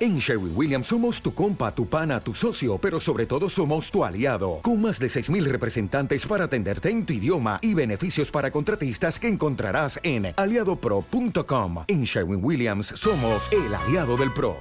[0.00, 4.04] En Sherwin Williams somos tu compa, tu pana, tu socio, pero sobre todo somos tu
[4.04, 9.18] aliado, con más de 6.000 representantes para atenderte en tu idioma y beneficios para contratistas
[9.18, 11.84] que encontrarás en aliadopro.com.
[11.88, 14.56] En Sherwin Williams somos el aliado del PRO.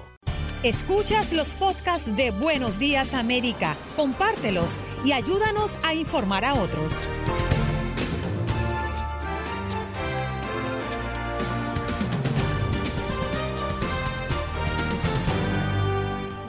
[0.64, 7.08] Escuchas los podcasts de Buenos Días América, compártelos y ayúdanos a informar a otros.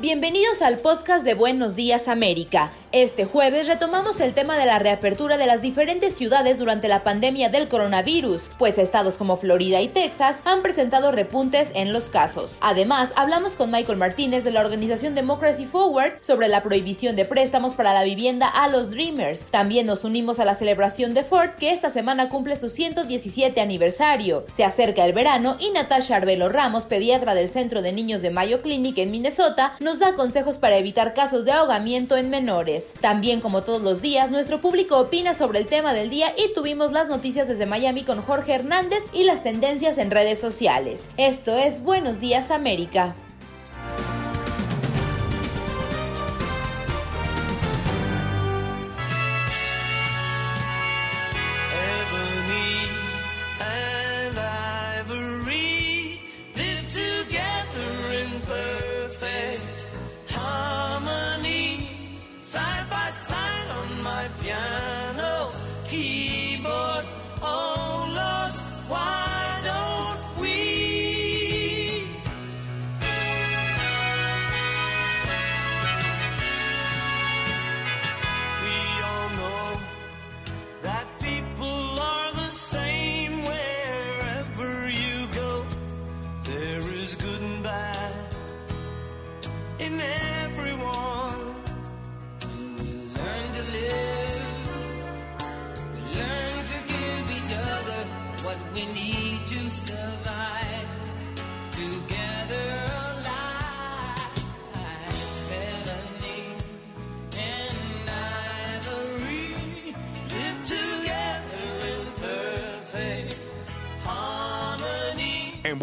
[0.00, 2.70] Bienvenidos al podcast de Buenos Días América.
[2.90, 7.50] Este jueves retomamos el tema de la reapertura de las diferentes ciudades durante la pandemia
[7.50, 12.56] del coronavirus, pues estados como Florida y Texas han presentado repuntes en los casos.
[12.62, 17.74] Además, hablamos con Michael Martínez de la organización Democracy Forward sobre la prohibición de préstamos
[17.74, 19.44] para la vivienda a los Dreamers.
[19.50, 24.46] También nos unimos a la celebración de Ford, que esta semana cumple su 117 aniversario.
[24.54, 28.62] Se acerca el verano y Natasha Arbelo Ramos, pediatra del Centro de Niños de Mayo
[28.62, 32.94] Clinic en Minnesota, nos da consejos para evitar casos de ahogamiento en menores.
[33.00, 36.92] También como todos los días, nuestro público opina sobre el tema del día y tuvimos
[36.92, 41.08] las noticias desde Miami con Jorge Hernández y las tendencias en redes sociales.
[41.16, 43.14] Esto es Buenos Días América.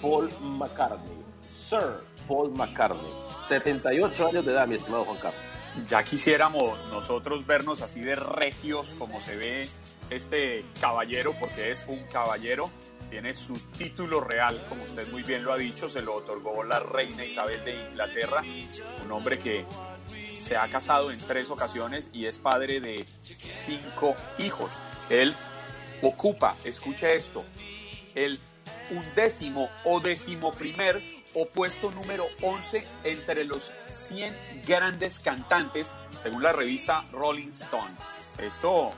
[0.02, 1.18] Paul McCartney.
[1.48, 3.12] Sir Paul McCartney.
[3.42, 5.42] 78 años de edad, mi estimado Juan Carlos.
[5.88, 9.70] Ya quisiéramos nosotros vernos así de regios como se ve
[10.10, 12.70] este caballero, porque es un caballero,
[13.10, 16.80] tiene su título real, como usted muy bien lo ha dicho, se lo otorgó la
[16.80, 18.44] reina Isabel de Inglaterra,
[19.06, 19.66] un hombre que
[20.40, 24.72] se ha casado en tres ocasiones y es padre de cinco hijos.
[25.10, 25.36] Él
[26.02, 27.44] ocupa, escuche esto,
[28.16, 28.40] el
[28.92, 31.02] undécimo o decimoprimer
[31.36, 37.94] o puesto número 11 entre los 100 grandes cantantes, según la revista Rolling Stone.
[38.40, 38.92] Esto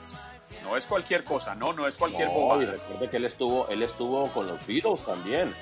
[0.63, 3.81] No es cualquier cosa, no, no es cualquier No, y recuerde que él estuvo, él
[3.81, 5.55] estuvo con los Beatles también.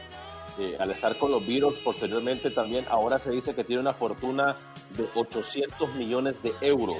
[0.60, 4.58] Eh, al estar con los Beatles posteriormente también, ahora se dice que tiene una fortuna
[4.90, 6.98] de 800 millones de euros.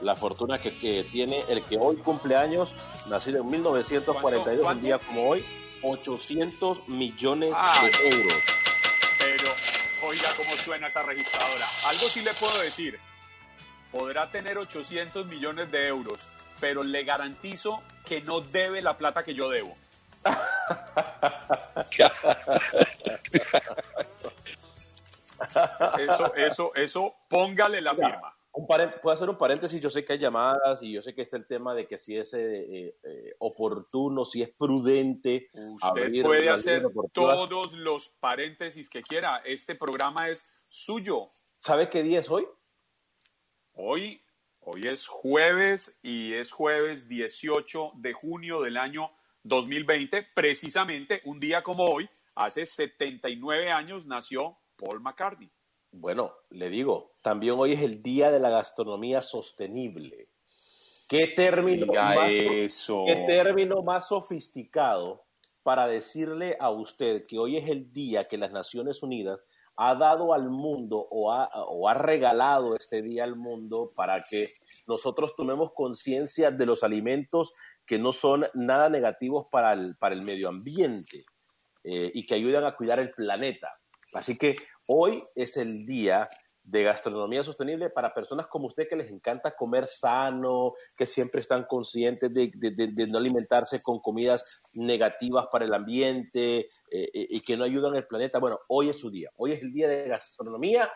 [0.00, 2.74] La fortuna que, que tiene el que hoy cumple años,
[3.06, 5.44] nacido en 1942, un día como hoy,
[5.82, 7.90] 800 millones Ay.
[7.90, 8.42] de euros.
[9.20, 11.66] Pero, oiga cómo suena esa registradora.
[11.86, 12.98] Algo sí le puedo decir.
[13.92, 16.18] Podrá tener 800 millones de euros,
[16.58, 19.76] pero le garantizo que no debe la plata que yo debo.
[25.98, 28.36] Eso, eso, eso, póngale la Mira, firma.
[28.54, 31.38] Un puedo hacer un paréntesis, yo sé que hay llamadas y yo sé que está
[31.38, 35.48] el tema de que si es eh, eh, oportuno, si es prudente.
[35.54, 39.38] Usted puede hacer todos los paréntesis que quiera.
[39.44, 41.30] Este programa es suyo.
[41.56, 42.46] ¿Sabe qué día es hoy?
[43.72, 44.22] Hoy,
[44.60, 49.10] hoy es jueves y es jueves 18 de junio del año
[49.42, 50.28] 2020.
[50.34, 55.50] Precisamente un día como hoy, hace 79 años, nació Paul McCartney.
[55.92, 60.28] Bueno, le digo, también hoy es el Día de la Gastronomía Sostenible.
[61.06, 63.04] ¿Qué término, Diga más, eso.
[63.06, 65.26] qué término más sofisticado
[65.62, 69.44] para decirle a usted que hoy es el día que las Naciones Unidas
[69.76, 74.54] ha dado al mundo o ha, o ha regalado este día al mundo para que
[74.86, 77.52] nosotros tomemos conciencia de los alimentos
[77.86, 81.24] que no son nada negativos para el, para el medio ambiente
[81.84, 83.68] eh, y que ayudan a cuidar el planeta.
[84.14, 84.56] Así que
[84.86, 86.28] hoy es el día
[86.64, 91.64] de gastronomía sostenible para personas como usted que les encanta comer sano, que siempre están
[91.64, 94.44] conscientes de, de- no alimentarse con comidas
[94.74, 98.38] negativas para el ambiente eh, eh, y que no ayudan al planeta.
[98.38, 99.30] Bueno, hoy es su día.
[99.34, 100.88] Hoy es el día de gastronomía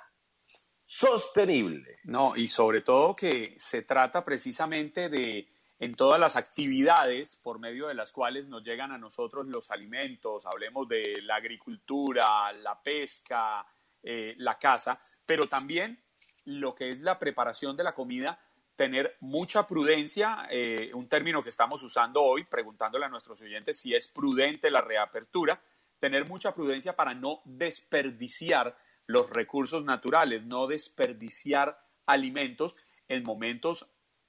[0.84, 1.98] sostenible.
[2.04, 5.48] No, y sobre todo que se trata precisamente de
[5.78, 10.46] en todas las actividades por medio de las cuales nos llegan a nosotros los alimentos,
[10.46, 13.66] hablemos de la agricultura, la pesca,
[14.02, 16.02] eh, la caza, pero también
[16.44, 18.40] lo que es la preparación de la comida,
[18.74, 23.94] tener mucha prudencia, eh, un término que estamos usando hoy, preguntándole a nuestros oyentes si
[23.94, 25.60] es prudente la reapertura,
[25.98, 28.76] tener mucha prudencia para no desperdiciar
[29.06, 32.76] los recursos naturales, no desperdiciar alimentos
[33.08, 33.86] en momentos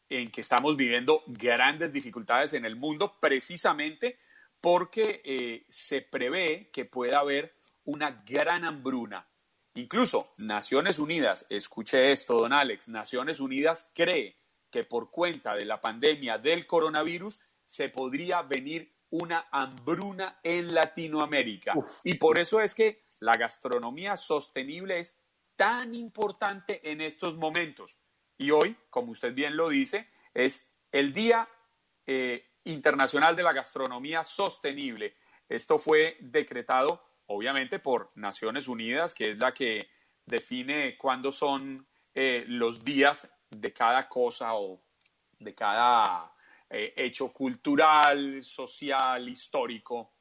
[0.09, 4.17] en que estamos viviendo grandes dificultades en el mundo, precisamente
[4.61, 9.27] porque eh, se prevé que pueda haber una gran hambruna.
[9.75, 14.37] Incluso Naciones Unidas, escuche esto, don Alex, Naciones Unidas cree
[14.71, 21.73] que por cuenta de la pandemia del coronavirus se podría venir una hambruna en Latinoamérica.
[22.03, 25.15] Y por eso es que la gastronomía sostenible es
[25.55, 27.97] tan importante en estos momentos.
[28.37, 31.47] Y hoy, como usted bien lo dice, es el Día
[32.05, 35.15] eh, Internacional de la Gastronomía Sostenible.
[35.49, 39.89] Esto fue decretado, obviamente, por Naciones Unidas, que es la que
[40.25, 44.81] define cuándo son eh, los días de cada cosa o
[45.39, 46.33] de cada
[46.69, 50.11] eh, hecho cultural, social, histórico.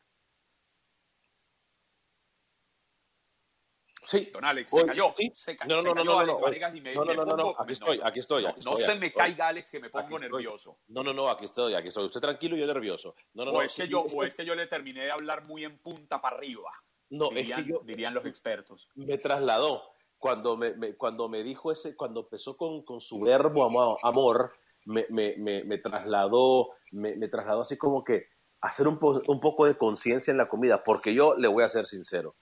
[4.06, 4.31] Sí.
[4.32, 5.11] Don Alex, se cayó.
[5.17, 5.32] sí.
[5.35, 7.00] Se, ca- No, no, se no, cayó no, no, Alex no, Vanegas y me, no,
[7.05, 8.91] no, me no, no, no, pongo- aquí estoy, aquí estoy, no, aquí no estoy, se
[8.93, 9.23] aquí me estoy.
[9.23, 10.79] caiga Alex que me pongo nervioso.
[10.88, 12.05] No, no, no, aquí estoy, aquí estoy.
[12.06, 13.14] Usted tranquilo y yo nervioso.
[13.35, 13.63] No, no, o, no.
[13.63, 16.36] es que yo, o es que yo le terminé de hablar muy en punta para
[16.36, 16.70] arriba.
[17.10, 18.89] No, es dirían, que yo dirían los expertos.
[18.94, 19.82] me trasladó
[20.19, 24.53] cuando me, me- cuando me dijo ese, cuando empezó con, con su verbo amo- amor,
[24.84, 28.27] me, me, trasladó, me, me trasladó así como que
[28.60, 31.69] hacer un, po- un poco de conciencia en la comida, porque yo le voy a
[31.69, 32.36] ser sincero,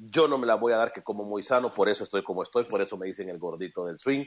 [0.00, 2.42] yo no me la voy a dar que como muy sano, por eso estoy como
[2.42, 4.26] estoy, por eso me dicen el gordito del swing.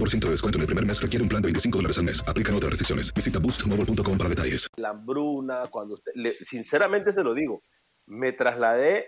[0.00, 2.22] de descuento en el primer mes requiere un plan de 25 dólares al mes.
[2.26, 3.12] Aplican otras restricciones.
[3.14, 4.68] Visita boostmobile.com para detalles.
[4.76, 7.58] la hambruna, cuando usted, le- sinceramente se lo digo,
[8.06, 9.06] me trasladé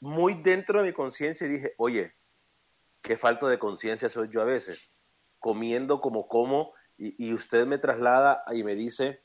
[0.00, 2.14] muy dentro de mi conciencia y dije, oye,
[3.02, 4.78] qué falta de conciencia soy yo a veces,
[5.38, 9.20] comiendo como como, y, y usted me traslada y me dice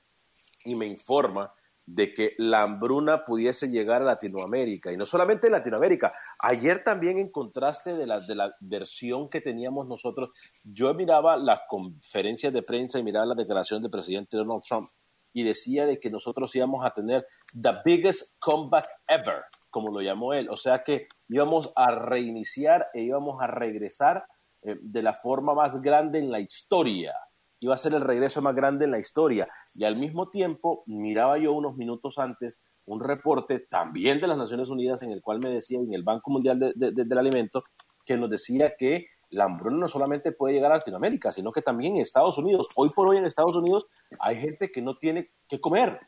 [0.66, 1.54] y me informa
[1.88, 4.92] de que la hambruna pudiese llegar a Latinoamérica.
[4.92, 6.12] Y no solamente en Latinoamérica.
[6.42, 10.30] Ayer también en contraste de la, de la versión que teníamos nosotros,
[10.64, 14.90] yo miraba las conferencias de prensa y miraba la declaración del presidente Donald Trump
[15.32, 20.34] y decía de que nosotros íbamos a tener the biggest comeback ever, como lo llamó
[20.34, 20.50] él.
[20.50, 24.28] O sea que íbamos a reiniciar e íbamos a regresar
[24.62, 27.14] eh, de la forma más grande en la historia
[27.60, 29.48] iba a ser el regreso más grande en la historia.
[29.74, 34.70] Y al mismo tiempo, miraba yo unos minutos antes un reporte también de las Naciones
[34.70, 37.62] Unidas en el cual me decía, en el Banco Mundial del Alimento,
[38.06, 41.96] que nos decía que la hambruna no solamente puede llegar a Latinoamérica, sino que también
[41.96, 42.68] en Estados Unidos.
[42.78, 43.88] Hoy por hoy en Estados Unidos
[44.22, 46.00] hay gente que no tiene que comer.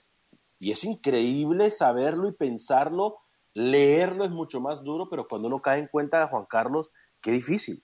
[0.57, 3.17] Y es increíble saberlo y pensarlo.
[3.53, 6.89] Leerlo es mucho más duro, pero cuando uno cae en cuenta, Juan Carlos,
[7.21, 7.83] qué difícil.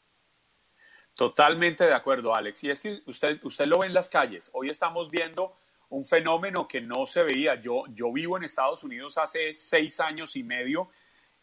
[1.15, 2.65] Totalmente de acuerdo, Alex.
[2.65, 4.50] Y es que usted, usted lo ve en las calles.
[4.53, 5.55] Hoy estamos viendo
[5.89, 7.55] un fenómeno que no se veía.
[7.55, 10.89] Yo, yo vivo en Estados Unidos hace seis años y medio.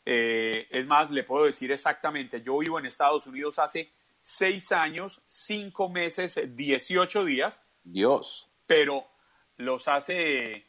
[0.04, 5.22] Eh, es más, le puedo decir exactamente, yo vivo en Estados Unidos hace seis años,
[5.28, 7.62] cinco meses, dieciocho días.
[7.82, 8.50] Dios.
[8.66, 9.06] Pero
[9.56, 10.66] los hace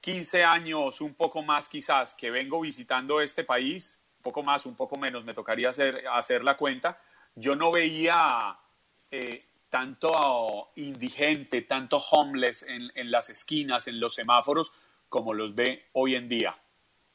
[0.00, 4.74] 15 años, un poco más quizás, que vengo visitando este país, un poco más, un
[4.74, 6.98] poco menos, me tocaría hacer, hacer la cuenta
[7.36, 8.58] yo no veía
[9.10, 14.72] eh, tanto indigente, tanto homeless en, las esquinas, en los semáforos,
[15.08, 16.58] como los ve hoy en día.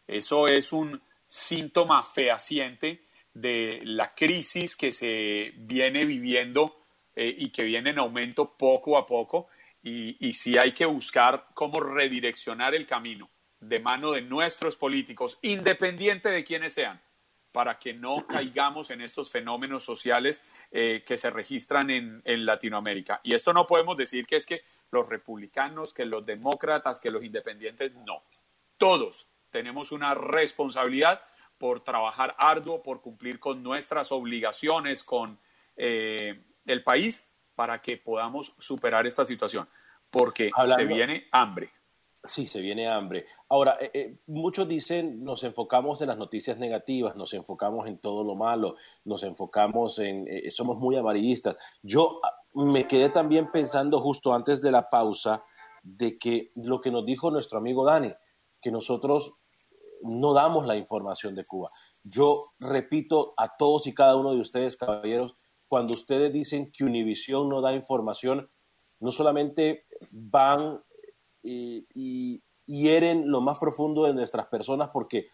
[0.07, 6.85] Eso es un síntoma fehaciente de la crisis que se viene viviendo
[7.15, 9.47] eh, y que viene en aumento poco a poco.
[9.81, 15.39] Y, y sí hay que buscar cómo redireccionar el camino de mano de nuestros políticos,
[15.41, 17.01] independiente de quienes sean
[17.51, 20.41] para que no caigamos en estos fenómenos sociales
[20.71, 23.19] eh, que se registran en, Latinoamérica.
[23.23, 27.23] Y esto no podemos decir que es que los republicanos, que los demócratas, que los
[27.23, 28.23] independientes, no.
[28.77, 31.21] Todos tenemos una responsabilidad
[31.57, 35.37] por trabajar arduo, por cumplir con nuestras obligaciones con
[35.75, 39.67] eh, el país para que podamos superar esta situación,
[40.09, 41.71] porque se viene hambre.
[42.23, 43.25] Sí, se viene hambre.
[43.49, 48.23] Ahora, eh, eh, muchos dicen, nos enfocamos en las noticias negativas, nos enfocamos en todo
[48.23, 48.75] lo malo,
[49.05, 51.55] nos enfocamos en, eh, somos muy amarillistas.
[51.81, 55.43] Yo ah, me quedé también pensando justo antes de la pausa
[55.81, 58.13] de que lo que nos dijo nuestro amigo Dani,
[58.61, 59.39] que nosotros
[60.03, 61.71] no damos la información de Cuba.
[62.03, 65.35] Yo repito a todos y cada uno de ustedes, caballeros,
[65.67, 68.51] cuando ustedes dicen que Univision no da información,
[68.99, 70.83] no solamente van
[71.43, 75.27] y, hieren lo más profundo de nuestras personas porque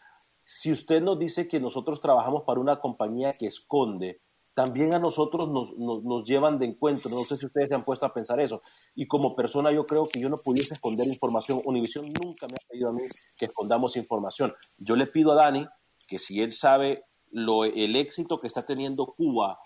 [0.44, 4.22] si usted nos dice que nosotros trabajamos para una compañía que esconde,
[4.56, 7.12] también a nosotros nos, nos, llevan de encuentro.
[7.12, 8.64] No sé si ustedes se han puesto a pensar eso.
[8.96, 11.62] Y como persona yo creo que yo no pudiese esconder información.
[11.64, 13.04] Univision nunca me ha pedido a mí
[13.38, 14.56] que escondamos información.
[14.80, 15.68] Yo le pido a Dani
[16.08, 19.60] que si él sabe lo, el éxito que está teniendo Cuba,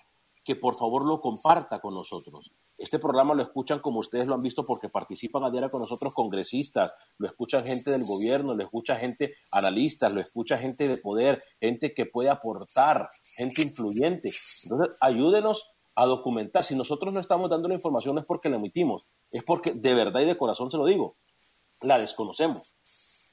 [0.43, 2.51] que por favor lo comparta con nosotros.
[2.77, 6.13] Este programa lo escuchan como ustedes lo han visto porque participan a diario con nosotros
[6.13, 11.43] congresistas, lo escuchan gente del gobierno, lo escucha gente analistas, lo escucha gente de poder,
[11.59, 14.31] gente que puede aportar, gente influyente.
[14.63, 16.63] Entonces, ayúdenos a documentar.
[16.63, 19.93] Si nosotros no estamos dando la información no es porque la emitimos, es porque de
[19.93, 21.17] verdad y de corazón se lo digo,
[21.81, 22.70] la desconocemos.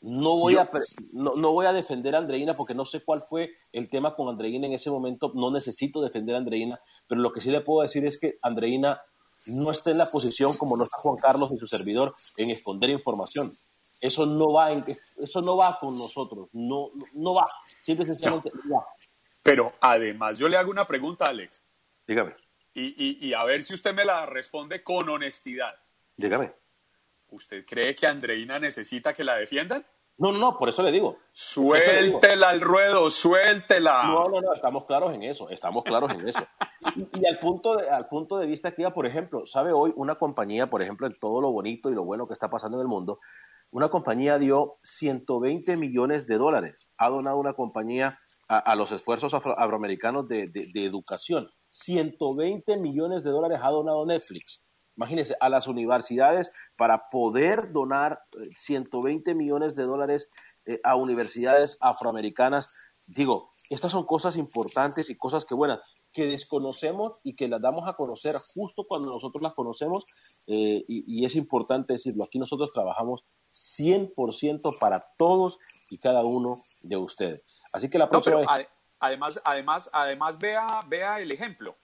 [0.00, 0.70] No voy, a,
[1.12, 4.28] no, no, voy a defender a Andreina porque no sé cuál fue el tema con
[4.28, 5.32] Andreina en ese momento.
[5.34, 6.78] No necesito defender a Andreina,
[7.08, 9.02] pero lo que sí le puedo decir es que Andreina
[9.46, 12.90] no está en la posición como no está Juan Carlos y su servidor en esconder
[12.90, 13.52] información.
[14.00, 17.48] Eso no va, eso no va con nosotros, no, no va,
[17.82, 18.76] simple sencillamente no.
[18.76, 18.86] va.
[19.42, 21.62] Pero además, yo le hago una pregunta, Alex.
[22.06, 22.32] Dígame.
[22.74, 25.74] Y, y, a ver si usted me la responde con honestidad.
[26.16, 26.52] Dígame.
[27.30, 29.85] ¿Usted cree que Andreina necesita que la defiendan?
[30.18, 31.18] No, no, no, por eso le digo.
[31.30, 34.02] Suéltela al ruedo, suéltela.
[34.02, 36.40] No, no, no, estamos claros en eso, estamos claros en eso.
[37.14, 40.68] Y, al, punto de, al punto de vista que, por ejemplo, sabe hoy una compañía,
[40.68, 43.20] por ejemplo, en todo lo bonito y lo bueno que está pasando en el mundo,
[43.70, 48.18] una compañía dio 120 millones de dólares, ha donado una compañía
[48.49, 51.49] a, los esfuerzos afroamericanos de, de, de educación.
[51.68, 54.67] 120 millones de dólares ha donado Netflix.
[54.98, 58.20] Imagínense, a las universidades para poder donar
[58.56, 60.28] 120 eh, millones de dólares
[60.66, 62.68] eh, a universidades afroamericanas.
[63.06, 65.78] Digo, estas son cosas importantes y cosas que, buenas,
[66.12, 70.04] que desconocemos y que las damos a conocer justo cuando nosotros las conocemos.
[70.48, 76.96] Eh, y, es importante decirlo, aquí nosotros trabajamos 100% para todos y cada uno de
[76.96, 77.62] ustedes.
[77.72, 78.44] Así que la próxima
[79.00, 81.78] Además, además, además vea, vea el ejemplo.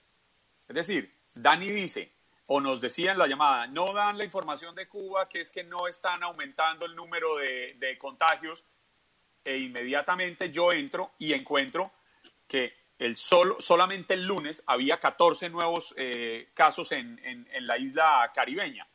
[0.67, 2.14] Es decir, Dani dice,
[2.47, 5.87] o nos decían la llamada, no dan la información de Cuba, que es que no
[5.87, 8.63] están aumentando el número de, contagios,
[9.43, 11.91] e inmediatamente yo entro y encuentro
[12.47, 18.31] que el solo, solamente el lunes había 14 nuevos eh, casos en, en, la isla
[18.33, 18.87] caribeña.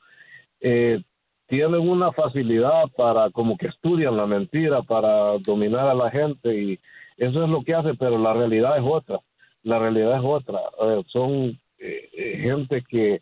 [0.61, 1.01] Eh,
[1.47, 6.79] tienen una facilidad para, como que estudian la mentira, para dominar a la gente y
[7.17, 9.19] eso es lo que hace, pero la realidad es otra.
[9.63, 10.59] La realidad es otra.
[10.81, 13.21] Eh, son eh, gente que,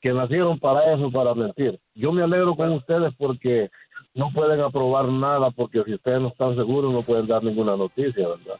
[0.00, 1.80] que nacieron para eso, para mentir.
[1.94, 3.70] Yo me alegro con ustedes porque
[4.14, 8.28] no pueden aprobar nada porque si ustedes no están seguros no pueden dar ninguna noticia,
[8.28, 8.58] ¿verdad?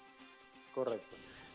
[0.74, 1.10] Correcto.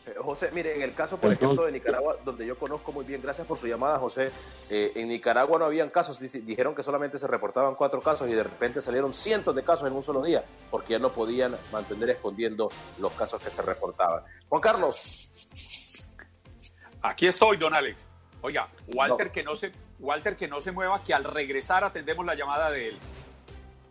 [0.06, 3.20] Eh, José, mire, en el caso, por ejemplo, de Nicaragua, donde yo conozco muy bien,
[3.20, 4.30] gracias por su llamada, José,
[4.70, 8.44] eh, en Nicaragua no habían casos, dijeron que solamente se reportaban cuatro casos y de
[8.44, 12.68] repente salieron cientos de casos en un solo día, porque ya no podían mantener escondiendo
[13.00, 14.22] los casos que se reportaban.
[14.48, 15.30] Juan Carlos.
[17.02, 18.08] Aquí estoy, don Alex.
[18.42, 22.36] Oiga, Walter, Que, no se, Walter que no se mueva, que al regresar atendemos la
[22.36, 22.98] llamada de él.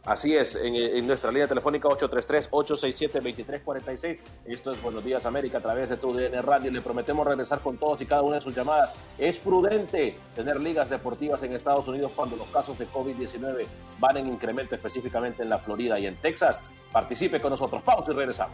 [0.06, 4.20] Así es, en, nuestra línea telefónica 833-867-2346.
[4.46, 6.72] Esto es Buenos Días América a través de tu DN Radio.
[6.72, 8.94] Le prometemos regresar con todos y cada una de sus llamadas.
[9.18, 13.66] Es prudente tener ligas deportivas en Estados Unidos cuando los casos de COVID-19
[14.00, 16.62] van en incremento específicamente en la Florida y en Texas.
[16.92, 17.82] Participe con nosotros.
[17.82, 18.54] Pausa y regresamos.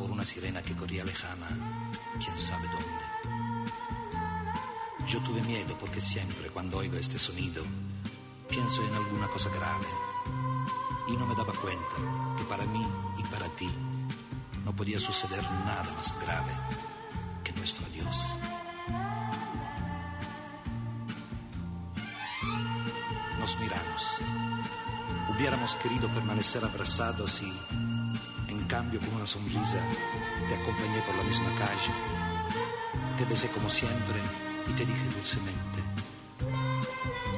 [0.00, 1.46] Por una sirena que corría lejana,
[2.22, 3.04] quién sabe dónde.
[5.06, 7.62] Yo tuve miedo porque siempre cuando oigo este sonido
[8.48, 9.86] pienso en alguna cosa grave
[11.08, 11.96] y no me daba cuenta
[12.38, 12.86] que para mí
[13.18, 13.70] y para ti
[14.64, 16.52] no podía suceder nada más grave
[17.44, 18.34] que nuestro Dios.
[23.38, 24.49] Nos miramos.
[25.40, 27.50] Hubiéramos querido permanecer abrazados y
[28.70, 29.78] cambio con una sonrisa
[30.48, 31.92] te acompañé por la misma calle,
[33.18, 34.20] te besé como siempre
[34.68, 35.80] y te dije dulcemente,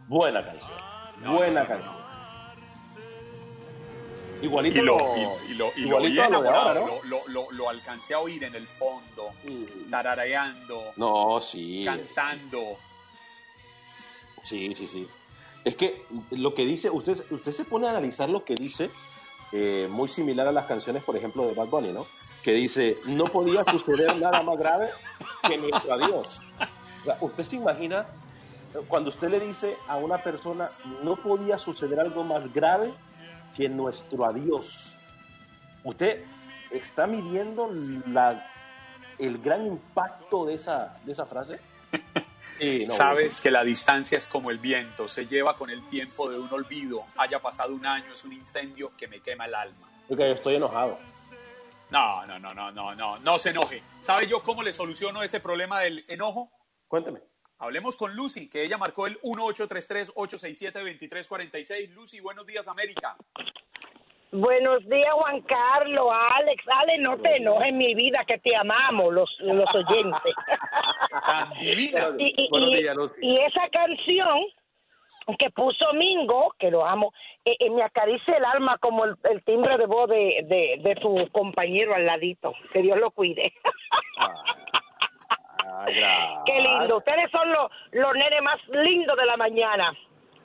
[0.08, 0.71] Buena canción.
[1.25, 2.03] Buena canción.
[4.41, 5.15] Igualito y lo, lo-
[5.47, 9.32] y, y lo, y igualito lo enamorado, lo- lo alcancé a oír en el fondo,
[9.89, 11.84] tarareando, No, sí.
[11.86, 12.77] cantando.
[14.41, 15.08] Sí, sí, sí.
[15.65, 18.89] Es que lo que dice, usted, usted se pone a analizar lo que dice,
[19.52, 22.06] eh, muy similar a las canciones, por ejemplo, de Bad Bunny, ¿no?
[22.43, 24.89] Que dice, no podía suceder nada más grave
[25.47, 26.41] que nuestro adiós.
[27.21, 28.08] Usted se imagina,
[28.88, 30.69] cuando usted le dice a una persona,
[31.04, 32.91] no podía suceder algo más grave
[33.56, 34.93] que nuestro adiós.
[35.84, 36.23] Usted
[36.71, 37.69] está midiendo
[38.08, 38.49] la,
[39.19, 41.60] el gran impacto de esa, de esa frase.
[42.57, 46.29] Sí, no, Sabes que la distancia es como el viento, se lleva con el tiempo
[46.29, 49.89] de un olvido, haya pasado un año, es un incendio que me quema el alma.
[50.07, 50.99] Porque yo estoy enojado.
[51.89, 53.83] No, no, no, no, no, no, no se enoje.
[54.01, 56.51] ¿Sabe yo cómo le soluciono ese problema del enojo?
[56.87, 57.21] Cuénteme.
[57.59, 61.89] Hablemos con Lucy, que ella marcó el 1833-867-2346.
[61.91, 63.15] Lucy, buenos días, América.
[64.34, 66.63] Buenos días, Juan Carlos, Alex.
[66.82, 70.34] Ale, no te enojes, mi vida, que te amamos, los, los oyentes.
[71.60, 72.08] Divina.
[72.17, 73.19] y, y- Buenos y- días, Lucy.
[73.22, 74.39] y esa canción
[75.38, 77.13] que puso Mingo, que lo amo,
[77.46, 80.96] eh, eh, me acaricia el alma como el, el timbre de voz de, de, de
[80.96, 82.54] tu compañero al ladito.
[82.74, 83.54] Que Dios lo cuide.
[85.63, 86.10] Gracias.
[86.48, 86.98] Qué lindo.
[86.98, 89.93] Ustedes son los, los nenes más lindos de la mañana.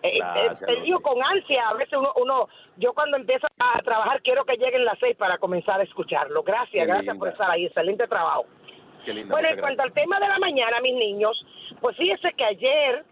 [0.03, 4.23] Eh, eh, te digo con ansia, a veces uno, uno, yo cuando empiezo a trabajar
[4.23, 6.43] quiero que lleguen las seis para comenzar a escucharlo.
[6.43, 7.19] Gracias, Qué gracias linda.
[7.19, 8.47] por estar ahí, excelente trabajo.
[9.05, 9.25] Qué.
[9.25, 11.45] Bueno, en cuanto al tema de la mañana, mis niños,
[11.81, 13.05] pues fíjese que ayer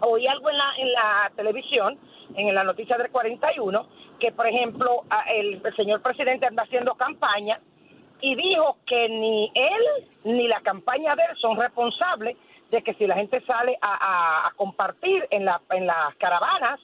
[0.00, 1.98] oí algo en la, en la televisión,
[2.34, 3.86] en la noticia del 41,
[4.18, 7.58] que por ejemplo el, el señor presidente anda haciendo campaña
[8.20, 12.36] y dijo que ni él ni la campaña de él son responsables
[12.70, 16.80] de que si la gente sale a, compartir en, la, en las caravanas,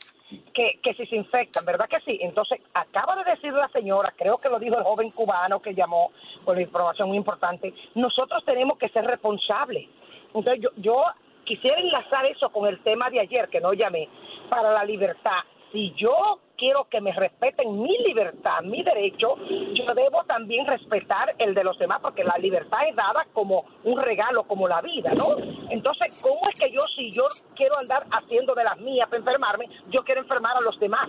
[0.52, 2.18] que, que si se infectan, ¿verdad que sí?
[2.20, 6.10] Entonces, acaba de decir la señora, creo que lo dijo el joven cubano que llamó
[6.44, 9.88] con información muy importante, nosotros tenemos que ser responsables.
[10.34, 11.04] Entonces, yo, yo
[11.44, 14.08] quisiera enlazar eso con el tema de ayer, que no llamé,
[14.50, 15.40] para la libertad.
[15.72, 19.36] Si yo quiero que me respeten mi libertad, mi derecho,
[19.74, 24.00] yo debo también respetar el de los demás, porque la libertad es dada como un
[24.00, 25.36] regalo, como la vida, ¿no?
[25.70, 29.68] Entonces, ¿cómo es que yo, si yo quiero andar haciendo de las mías para enfermarme,
[29.88, 31.08] yo quiero enfermar a los demás?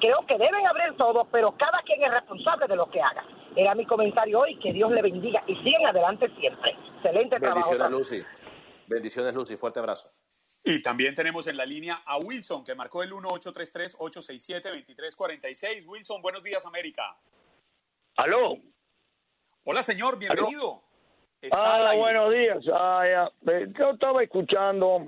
[0.00, 3.24] Creo que deben abrir todo, pero cada quien es responsable de lo que haga.
[3.56, 6.76] Era mi comentario hoy, que Dios le bendiga y sigan adelante siempre.
[6.94, 7.70] Excelente trabajo.
[7.70, 8.22] Bendiciones, Lucy.
[8.86, 9.56] Bendiciones, Lucy.
[9.56, 10.10] Fuerte abrazo.
[10.70, 15.86] Y también tenemos en la línea a Wilson, que marcó el 1833-867-2346.
[15.86, 17.16] Wilson, buenos días, América.
[18.16, 18.58] ¿Aló?
[19.64, 20.82] Hola, señor, bienvenido.
[21.52, 22.58] Al Ah, buenos días.
[22.70, 23.30] Ah,
[23.78, 25.06] Yo estaba escuchando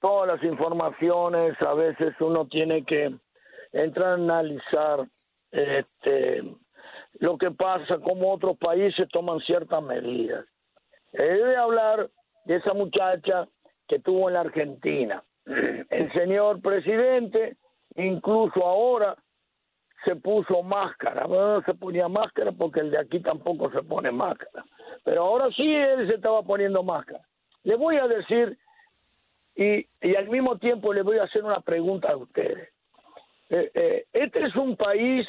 [0.00, 1.60] todas las informaciones.
[1.60, 3.14] A veces uno tiene que
[3.72, 5.06] entrar a analizar
[5.50, 6.56] este,
[7.18, 10.46] lo que pasa, cómo otros países toman ciertas medidas.
[11.12, 12.10] He de hablar
[12.46, 13.46] de esa muchacha
[13.90, 15.24] que tuvo en la Argentina.
[15.90, 17.56] El señor presidente,
[17.96, 19.16] incluso ahora,
[20.04, 21.26] se puso máscara.
[21.26, 24.64] Bueno, no se ponía máscara porque el de aquí tampoco se pone máscara.
[25.04, 27.22] Pero ahora sí él se estaba poniendo máscara.
[27.64, 28.56] Le voy a decir,
[29.56, 32.70] y, y al mismo tiempo le voy a hacer una pregunta a ustedes.
[33.50, 35.26] Eh, eh, este es un país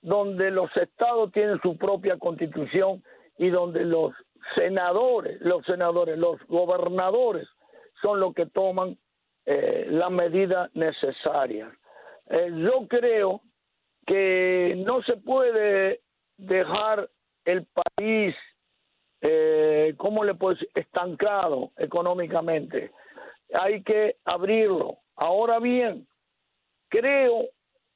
[0.00, 3.02] donde los estados tienen su propia constitución
[3.36, 4.14] y donde los
[4.54, 7.46] senadores, los senadores, los gobernadores
[8.02, 8.98] son los que toman
[9.46, 11.70] eh, las medidas necesarias.
[12.28, 13.42] Eh, yo creo
[14.06, 16.02] que no se puede
[16.36, 17.10] dejar
[17.44, 18.34] el país,
[19.20, 20.68] eh, ¿cómo le puedo decir?
[20.74, 22.92] Estancado económicamente.
[23.52, 24.98] Hay que abrirlo.
[25.16, 26.06] Ahora bien,
[26.88, 27.46] creo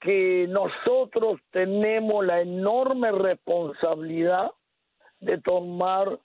[0.00, 4.50] que nosotros tenemos la enorme responsabilidad
[5.20, 6.18] de tomar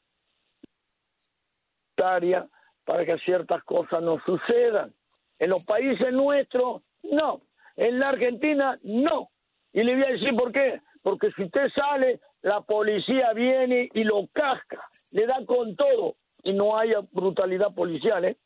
[1.96, 2.48] tarea
[2.90, 4.92] para que ciertas cosas no sucedan.
[5.38, 7.42] En los países nuestros, no.
[7.76, 9.30] En la Argentina, no.
[9.72, 10.82] Y le voy a decir por qué.
[11.04, 16.52] Porque si usted sale, la policía viene y lo casca, le da con todo y
[16.52, 18.38] no haya brutalidad policial, ¿eh?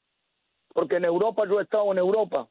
[0.73, 2.49] Porque en Europa, yo he estado en Europa,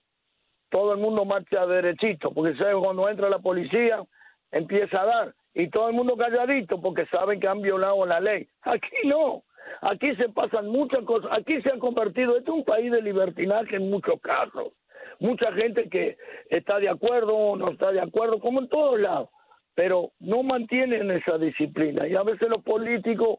[0.70, 4.02] todo el mundo marcha derechito, porque sabe cuando entra la policía
[4.50, 8.48] empieza a dar y todo el mundo calladito porque saben que han violado la ley.
[8.62, 9.42] Aquí no,
[9.80, 13.76] aquí se pasan muchas cosas, aquí se ha convertido, este es un país de libertinaje
[13.76, 14.72] en muchos casos.
[15.20, 16.16] mucha gente que
[16.50, 19.28] está de acuerdo o no está de acuerdo, como en todos lados,
[19.74, 22.06] pero no mantienen esa disciplina.
[22.06, 23.38] Y a veces los políticos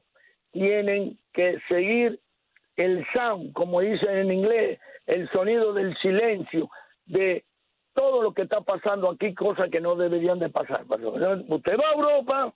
[0.51, 2.19] tienen que seguir
[2.75, 6.69] el sound, como dicen en inglés, el sonido del silencio,
[7.05, 7.43] de
[7.93, 10.85] todo lo que está pasando aquí, cosas que no deberían de pasar.
[10.85, 12.53] Usted va a Europa,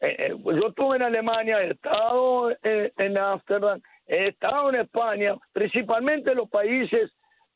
[0.00, 5.36] eh, eh, yo estuve en Alemania, he estado en, en Ámsterdam, he estado en España,
[5.52, 7.10] principalmente los países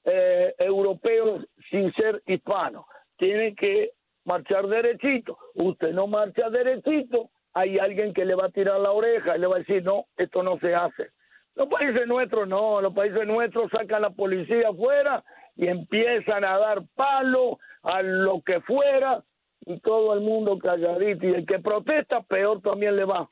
[0.04, 2.86] eh, europeos sin ser hispanos.
[3.16, 3.90] Tienen que
[4.24, 5.38] marchar derechito.
[5.54, 9.46] Usted no marcha derechito, hay alguien que le va a tirar la oreja y le
[9.46, 11.10] va a decir, no, esto no se hace.
[11.54, 15.22] Los países nuestros no, los países nuestros sacan la policía afuera
[15.56, 19.22] y empiezan a dar palo a lo que fuera
[19.70, 23.30] y todo el mundo calladito y el que protesta peor también le va.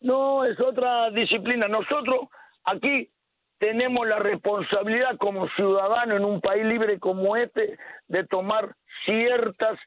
[0.00, 1.68] No, es otra disciplina.
[1.68, 2.28] Nosotros
[2.64, 3.10] aquí
[3.58, 9.78] tenemos la responsabilidad como ciudadanos en un país libre como este de tomar ciertas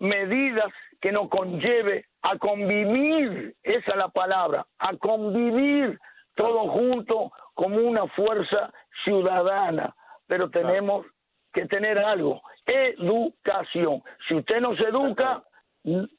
[0.00, 5.98] medidas que nos conlleve a convivir, esa es la palabra, a convivir
[6.34, 8.72] todos juntos como una fuerza
[9.04, 9.94] ciudadana.
[10.26, 11.06] Pero tenemos
[11.52, 14.02] que tener algo, educación.
[14.28, 15.44] Si usted no se educa,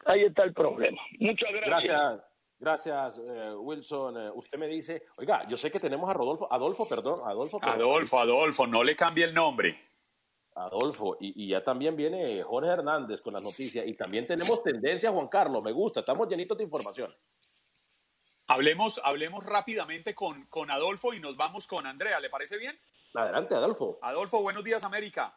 [0.05, 1.01] ahí está el problema.
[1.19, 1.83] Muchas gracias.
[1.83, 2.23] Gracias.
[2.59, 4.17] Gracias, eh, Wilson.
[4.17, 7.59] Eh, usted me dice, oiga, yo sé que tenemos a Rodolfo, Adolfo, perdón, Adolfo.
[7.59, 9.79] pero- Adolfo, Adolfo, no le cambie el nombre.
[10.53, 15.09] Adolfo, y, y ya también viene Jorge Hernández con las noticias, y también tenemos tendencia,
[15.11, 17.11] Juan Carlos, me gusta, estamos llenitos de información.
[18.47, 22.19] Hablemos, hablemos rápidamente con, con Adolfo y nos vamos con Andrea.
[22.19, 22.77] ¿Le parece bien?
[23.13, 23.99] Adelante, Adolfo.
[24.01, 25.33] Adolfo, buenos días, América.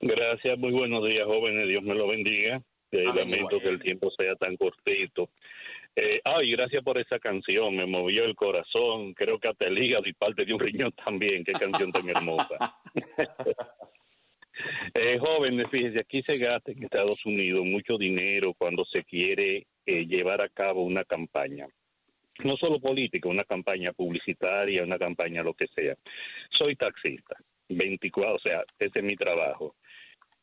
[0.00, 1.68] Gracias, muy buenos días, jóvenes.
[1.68, 2.62] Dios me lo bendiga.
[2.90, 3.60] Eh, Amén, lamento igual.
[3.60, 5.28] que el tiempo sea tan cortito.
[5.94, 10.04] Eh, ay, gracias por esa canción, me movió el corazón, creo que hasta el hígado
[10.06, 12.76] y parte de un riñón también, qué canción tan hermosa.
[14.94, 20.06] eh, jóvenes, fíjense, aquí se gasta en Estados Unidos mucho dinero cuando se quiere eh,
[20.06, 21.68] llevar a cabo una campaña.
[22.44, 25.94] No solo política, una campaña publicitaria, una campaña lo que sea.
[26.50, 27.36] Soy taxista,
[27.68, 29.76] 24, o sea, ese es mi trabajo.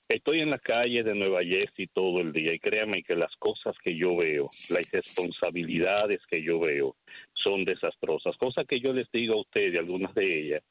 [0.08, 3.76] Estoy en las calles de Nueva Jersey todo el día y créanme que las cosas
[3.84, 6.96] que yo veo, las responsabilidades que yo veo
[7.36, 8.36] son desastrosas.
[8.38, 10.64] Cosas que yo les digo a ustedes, algunas de ellas,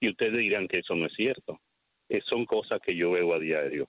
[0.00, 1.60] y ustedes dirán que eso no es cierto.
[2.08, 3.88] Eh, son cosas que yo veo a diario.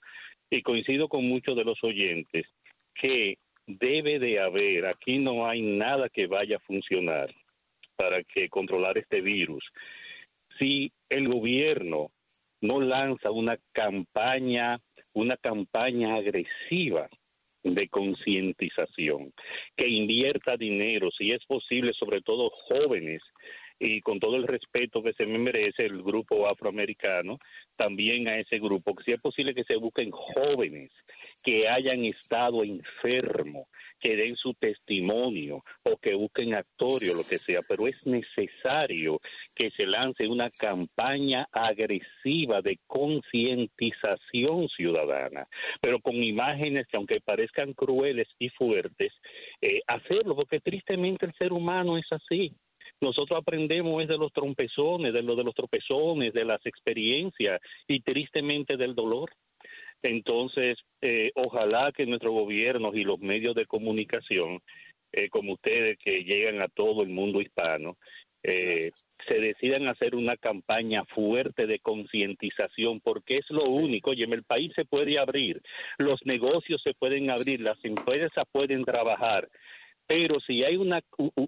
[0.49, 2.47] Y coincido con muchos de los oyentes
[2.93, 3.37] que
[3.69, 7.29] debe de haber, aquí no hay nada que vaya a funcionar
[7.95, 9.63] para que controlar este virus.
[10.57, 12.11] Si el gobierno
[12.61, 14.79] no lanza una campaña,
[15.13, 17.07] una campaña agresiva
[17.63, 19.33] de concientización,
[19.75, 23.21] que invierta dinero, si es posible, sobre todo jóvenes,
[23.77, 27.37] y con todo el respeto que se me merece el grupo afroamericano,
[27.75, 30.91] también a ese grupo, que si es posible que se busquen jóvenes
[31.43, 33.67] que hayan estado enfermos,
[33.99, 39.19] que den su testimonio o que busquen actores o lo que sea, pero es necesario
[39.55, 45.47] que se lance una campaña agresiva de concientización ciudadana,
[45.81, 49.13] pero con imágenes que aunque parezcan crueles y fuertes,
[49.61, 52.53] eh, hacerlo, porque tristemente el ser humano es así.
[53.01, 58.01] Nosotros aprendemos es de los trompezones, de lo de los tropezones, de las experiencias y
[58.01, 59.31] tristemente del dolor.
[60.01, 64.59] Entonces, eh, ojalá que nuestros gobiernos y los medios de comunicación,
[65.11, 67.97] eh, como ustedes que llegan a todo el mundo hispano,
[68.43, 68.91] eh,
[69.27, 74.11] se decidan a hacer una campaña fuerte de concientización, porque es lo único.
[74.11, 75.61] Oye, el país se puede abrir,
[75.97, 79.49] los negocios se pueden abrir, las empresas pueden trabajar,
[80.09, 81.03] pero si hay una,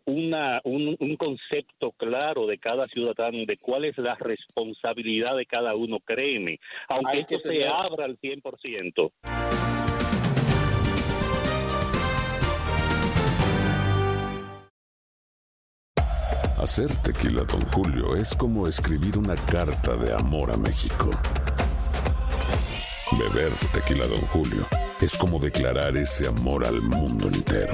[0.06, 5.98] un, un concepto claro de cada ciudadano de cuál es la responsabilidad de cada uno,
[6.00, 9.12] créeme, aunque Hay esto se tener- abra al 100%.
[16.58, 21.10] Hacer tequila, Don Julio, es como escribir una carta de amor a México.
[23.18, 24.68] Beber tequila, Don Julio,
[25.02, 27.74] es como declarar ese amor al mundo entero.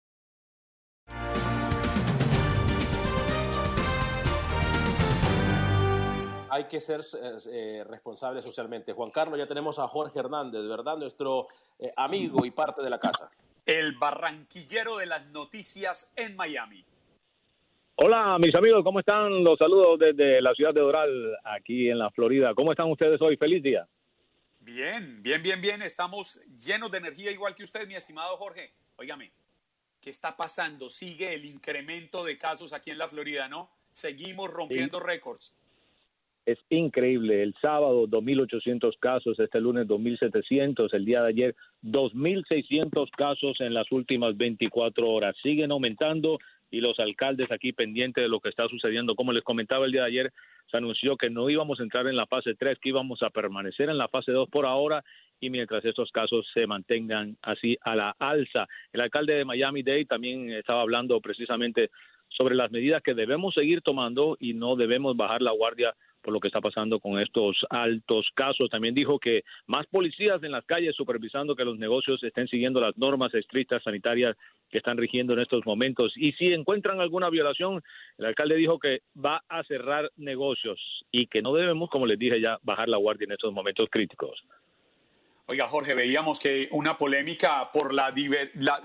[6.53, 8.91] Hay que ser eh, eh, responsables socialmente.
[8.91, 10.97] Juan Carlos, ya tenemos a Jorge Hernández, ¿verdad?
[10.97, 11.47] Nuestro
[11.79, 13.31] eh, amigo y parte de la casa.
[13.65, 16.83] El barranquillero de las noticias en Miami.
[17.95, 19.45] Hola, mis amigos, ¿cómo están?
[19.45, 22.53] Los saludos desde la ciudad de Doral, aquí en la Florida.
[22.53, 23.37] ¿Cómo están ustedes hoy?
[23.37, 23.87] Feliz día.
[24.59, 25.81] Bien, bien, bien, bien.
[25.81, 28.73] Estamos llenos de energía, igual que usted, mi estimado Jorge.
[28.97, 29.31] Óigame,
[30.01, 30.89] ¿qué está pasando?
[30.89, 33.69] Sigue el incremento de casos aquí en la Florida, ¿no?
[33.89, 35.53] Seguimos rompiendo récords.
[36.45, 37.43] Es increíble.
[37.43, 43.91] El sábado 2.800 casos, este lunes 2.700, el día de ayer 2.600 casos en las
[43.91, 45.35] últimas 24 horas.
[45.43, 46.39] Siguen aumentando
[46.71, 49.15] y los alcaldes aquí pendientes de lo que está sucediendo.
[49.15, 50.33] Como les comentaba el día de ayer,
[50.71, 53.89] se anunció que no íbamos a entrar en la fase 3, que íbamos a permanecer
[53.89, 55.03] en la fase 2 por ahora
[55.39, 58.67] y mientras estos casos se mantengan así a la alza.
[58.93, 61.91] El alcalde de Miami-Dade también estaba hablando precisamente
[62.29, 66.39] sobre las medidas que debemos seguir tomando y no debemos bajar la guardia por lo
[66.39, 68.69] que está pasando con estos altos casos.
[68.69, 72.97] También dijo que más policías en las calles supervisando que los negocios estén siguiendo las
[72.97, 74.37] normas estrictas sanitarias
[74.69, 76.13] que están rigiendo en estos momentos.
[76.15, 77.81] Y si encuentran alguna violación,
[78.17, 80.79] el alcalde dijo que va a cerrar negocios
[81.11, 84.41] y que no debemos, como les dije ya, bajar la guardia en estos momentos críticos.
[85.47, 88.13] Oiga, Jorge, veíamos que una polémica por la,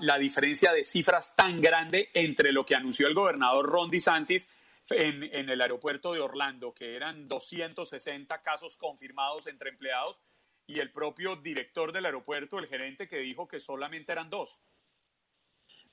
[0.01, 4.49] la, diferencia de cifras tan grande entre lo que anunció el gobernador Ron DeSantis
[4.91, 10.21] en, el aeropuerto de Orlando, que eran 260 casos confirmados entre empleados,
[10.65, 14.59] y el propio director del aeropuerto, el gerente, que dijo que solamente eran dos.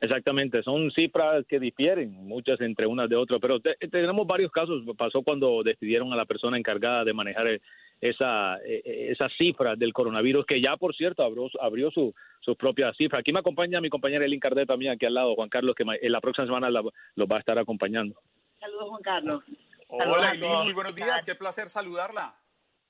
[0.01, 4.83] Exactamente, son cifras que difieren, muchas entre unas de otras, pero tenemos varios casos.
[4.99, 7.61] Pasó cuando decidieron a la persona encargada de manejar
[8.01, 12.57] esa, e, e, esa cifra del coronavirus, que ya, por cierto, abrió, abrió su, su
[12.57, 13.21] propia cifra.
[13.21, 16.13] Aquí me acompaña mi compañera Elin Cardet también, aquí al lado, Juan Carlos, que en
[16.13, 18.17] la próxima semana lo va a estar acompañando.
[18.65, 19.45] Saludos, Juan Carlos.
[19.89, 21.23] Hola, Eileen, muy buenos días.
[21.23, 22.35] Qué placer saludarla.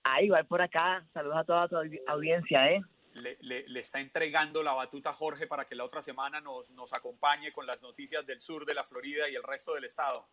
[0.05, 1.05] Ah, igual por acá.
[1.13, 2.81] Saludos a toda tu audiencia, ¿eh?
[3.15, 6.71] Le, le, le, está entregando la batuta a Jorge para que la otra semana nos,
[6.71, 10.25] nos acompañe con las noticias del sur de la Florida y el resto del estado.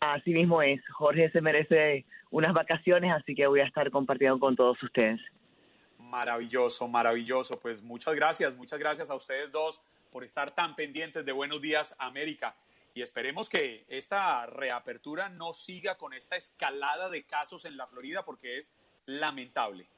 [0.00, 0.80] Así mismo es.
[0.90, 5.20] Jorge se merece unas vacaciones, así que voy a estar compartiendo con todos ustedes.
[5.98, 7.60] Maravilloso, maravilloso.
[7.60, 11.94] Pues muchas gracias, muchas gracias a ustedes dos por estar tan pendientes de Buenos Días
[11.98, 12.56] América
[12.98, 18.24] y esperemos que esta reapertura no siga con esta escalada de casos en la Florida
[18.24, 18.72] porque es
[19.06, 19.88] lamentable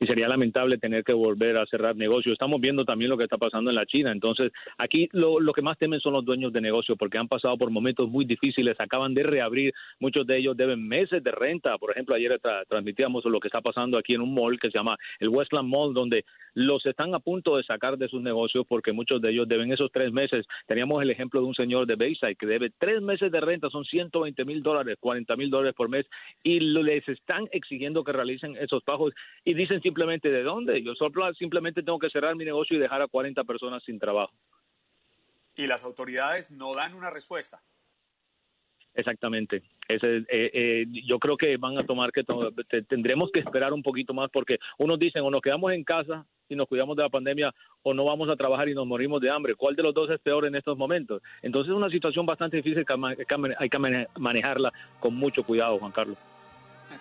[0.00, 2.32] y sería lamentable tener que volver a cerrar negocios.
[2.32, 4.12] Estamos viendo también lo que está pasando en la China.
[4.12, 7.56] Entonces, aquí lo, lo, que más temen son los dueños de negocios porque han pasado
[7.56, 11.76] por momentos muy difíciles, acaban de reabrir, muchos de ellos deben meses de renta.
[11.78, 14.96] Por ejemplo, ayer transmitíamos lo que está pasando aquí en un mall que se llama
[15.18, 19.20] el Westland Mall, donde los están a punto de sacar de sus negocios porque muchos
[19.20, 20.46] de ellos deben esos tres meses.
[20.66, 23.84] Teníamos el ejemplo de un señor de Bayside que debe tres meses de renta, son
[23.84, 26.06] 120 mil dólares, 40 mil dólares por mes,
[26.42, 29.12] y les están exigiendo que realicen esos pagos
[29.44, 30.82] y dicen simplemente de dónde.
[30.82, 34.32] Yo solo simplemente tengo que cerrar mi negocio y dejar a 40 personas sin trabajo.
[35.56, 37.62] Y las autoridades no dan una respuesta.
[38.94, 39.62] Exactamente.
[39.88, 42.24] Ese, eh, eh, yo creo que van a tomar que
[42.88, 46.56] tendremos que esperar un poquito más porque unos dicen o nos quedamos en casa y
[46.56, 49.54] nos cuidamos de la pandemia o no vamos a trabajar y nos morimos de hambre.
[49.54, 51.22] ¿Cuál de los dos es peor en estos momentos?
[51.42, 52.94] Entonces es una situación bastante difícil que
[53.58, 53.78] hay que
[54.18, 56.18] manejarla con mucho cuidado, Juan Carlos.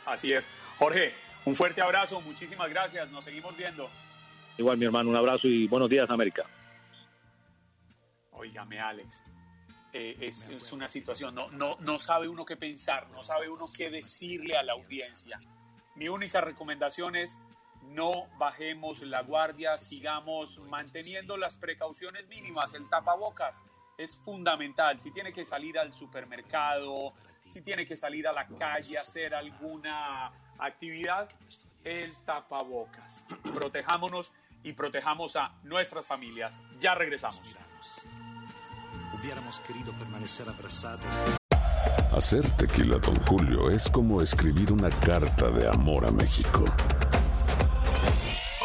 [0.05, 0.47] Así es.
[0.77, 1.13] Jorge,
[1.47, 3.89] un fuerte abrazo, muchísimas gracias, nos seguimos viendo.
[4.57, 6.43] Igual, mi hermano, un abrazo y buenos días, América.
[8.31, 9.23] Óigame, Alex,
[9.93, 13.63] eh, es, es, una situación, no, no, no sabe uno qué pensar, no sabe uno
[13.73, 15.39] qué decirle a la audiencia.
[15.95, 17.37] Mi única recomendación es
[17.81, 23.61] no bajemos la guardia, sigamos manteniendo las precauciones mínimas, el tapabocas
[23.97, 24.99] es fundamental.
[24.99, 27.13] Si tiene que salir al supermercado,
[27.45, 31.29] si tiene que salir a la calle a hacer alguna actividad,
[31.83, 33.23] el tapabocas.
[33.53, 34.31] Protejámonos
[34.63, 36.59] y protejamos a nuestras familias.
[36.79, 37.41] Ya regresamos.
[39.13, 41.05] Hubiéramos querido permanecer abrazados.
[42.11, 46.65] Hacer tequila, don Julio, es como escribir una carta de amor a México.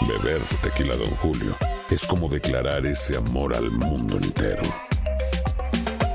[0.09, 1.57] Beber tequila, don Julio,
[1.91, 4.63] es como declarar ese amor al mundo entero.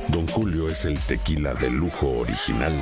[0.10, 2.82] Don Julio es el tequila de lujo original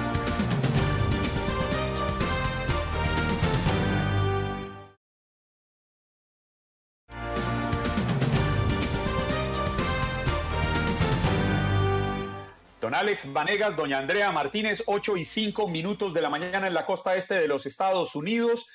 [13.01, 17.15] Alex Vanegas, doña Andrea Martínez, 8 y 5 minutos de la mañana en la costa
[17.15, 18.67] este de los Estados Unidos.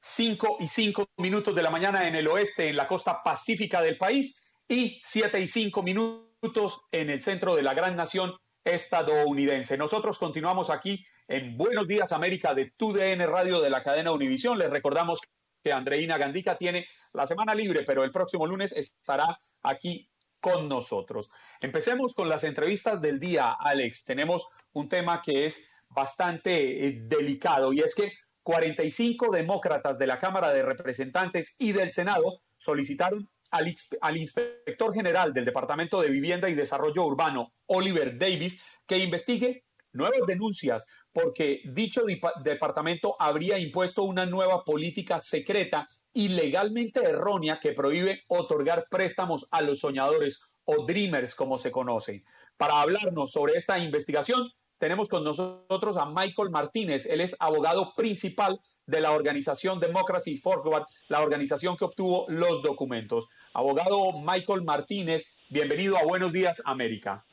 [0.00, 3.98] 5 y 5 minutos de la mañana en el oeste, en la costa pacífica del
[3.98, 4.56] país.
[4.68, 8.32] Y 7 y 5 minutos en el centro de la gran nación,
[8.64, 9.76] estadounidense.
[9.76, 14.56] Nosotros continuamos aquí en Buenos Días América de TUDN Radio de la cadena Univisión.
[14.56, 15.20] Les recordamos
[15.64, 20.08] que Andreina Gandica tiene la semana libre, pero el próximo lunes estará aquí
[20.40, 21.30] con nosotros.
[21.60, 24.04] Empecemos con las entrevistas del día, Alex.
[24.04, 28.12] Tenemos un tema que es bastante eh, delicado y es que
[28.42, 35.34] 45 demócratas de la Cámara de Representantes y del Senado solicitaron al, al, inspector general
[35.34, 39.65] del Departamento de Vivienda y Desarrollo Urbano, Oliver Davis, que investigue
[39.96, 42.02] nuevas denuncias porque dicho
[42.44, 49.62] departamento habría impuesto una nueva política secreta y legalmente errónea que prohíbe otorgar préstamos a
[49.62, 52.22] los soñadores o dreamers como se conocen.
[52.56, 57.06] Para hablarnos sobre esta investigación, tenemos con nosotros a Michael Martínez.
[57.06, 63.28] Él es abogado principal de la organización Democracy Forward, la organización que obtuvo los documentos.
[63.54, 67.24] Abogado Michael Martínez, bienvenido a Buenos Días, América.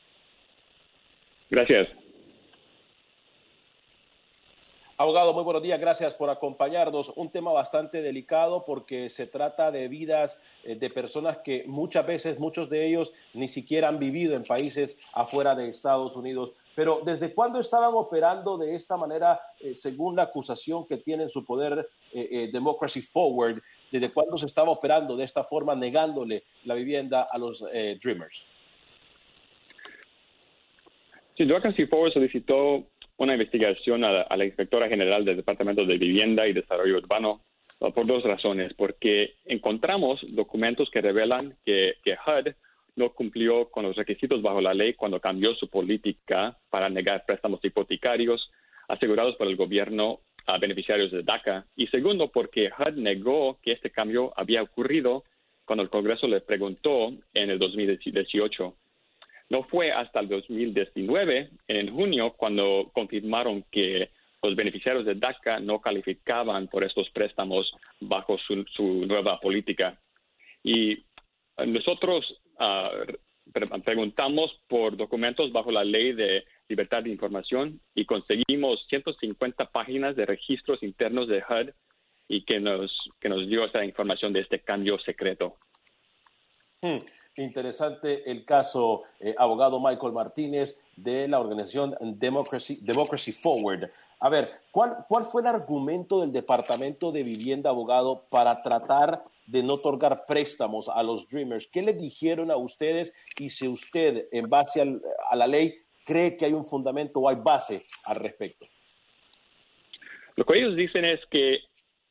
[1.50, 2.03] Gracias.
[4.96, 7.12] Abogado, muy buenos días, gracias por acompañarnos.
[7.16, 12.38] Un tema bastante delicado porque se trata de vidas eh, de personas que muchas veces,
[12.38, 16.52] muchos de ellos ni siquiera han vivido en países afuera de Estados Unidos.
[16.76, 21.28] Pero ¿desde cuándo estaban operando de esta manera, eh, según la acusación que tiene en
[21.28, 23.58] su poder eh, Democracy Forward?
[23.90, 27.64] ¿Desde cuándo se estaba operando de esta forma, negándole la vivienda a los
[28.00, 28.46] Dreamers?
[31.36, 32.86] Sí, Democracy Forward solicitó
[33.16, 37.42] una investigación a, la inspectora general del Departamento de Vivienda y Desarrollo Urbano
[37.78, 38.74] por dos razones.
[38.74, 42.54] Porque encontramos documentos que revelan que, que HUD
[42.96, 47.60] no cumplió con los requisitos bajo la ley cuando cambió su política para negar préstamos
[47.64, 48.50] hipotecarios
[48.88, 51.66] asegurados por el gobierno a beneficiarios de DACA.
[51.76, 55.22] Y segundo, porque HUD negó que este cambio había ocurrido
[55.64, 58.74] cuando el Congreso le preguntó en el 2018.
[59.50, 64.10] No fue hasta el 2019, en junio, cuando confirmaron que
[64.42, 69.98] los beneficiarios de DACA no calificaban por estos préstamos bajo su, nueva política.
[70.62, 70.96] Y
[71.66, 72.90] nosotros ah,
[73.84, 80.26] preguntamos por documentos bajo la ley de libertad de información y conseguimos 150 páginas de
[80.26, 81.70] registros internos de HUD
[82.28, 85.56] y que nos, que nos dio esa información de este cambio secreto.
[86.84, 86.98] Hmm.
[87.36, 93.88] Interesante el caso, eh, abogado Michael Martínez de la organización Democracy, Democracy Forward.
[94.20, 99.62] A ver, ¿cuál, ¿cuál fue el argumento del Departamento de Vivienda, abogado, para tratar de
[99.62, 101.68] no otorgar préstamos a los Dreamers?
[101.68, 106.44] ¿Qué le dijeron a ustedes y si usted, en base a la ley, cree que
[106.44, 108.66] hay un fundamento o hay base al respecto?
[110.36, 111.60] Lo que ellos dicen es que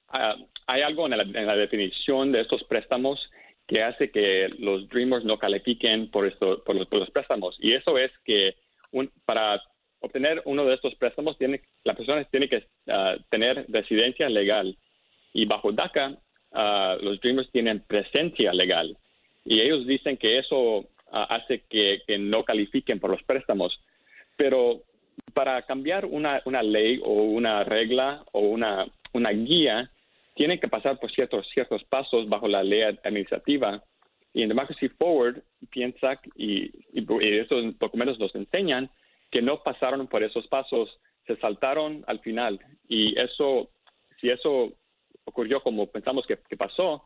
[0.10, 0.34] ah,
[0.66, 3.20] hay algo en la definición de estos préstamos
[3.74, 7.58] que hace que los Dreamers no califiquen por, esto, por, los, préstamos.
[7.60, 8.56] Y eso es que
[9.26, 9.64] para
[10.00, 14.78] obtener uno de estos préstamos, tiene, la persona tiene que ah, tener residencia legal.
[15.34, 16.16] Y bajo DACA,
[16.52, 18.96] ah, los Dreamers tienen presencia legal.
[19.44, 23.80] Y ellos dicen que eso ah, hace que, que, no califiquen por los préstamos.
[24.38, 24.84] Pero
[25.34, 29.90] para cambiar una, una ley o una regla o una, una guía,
[30.36, 33.84] tienen que pasar por ciertos, ciertos pasos bajo la ley administrativa.
[34.34, 37.06] Y en Democracy Forward piensa, y, y,
[37.40, 38.90] estos documentos nos enseñan,
[39.30, 42.60] que no pasaron por esos pasos, se saltaron al final.
[42.88, 43.70] Y eso,
[44.20, 44.74] si eso
[45.26, 47.04] ocurrió como pensamos que, pasó,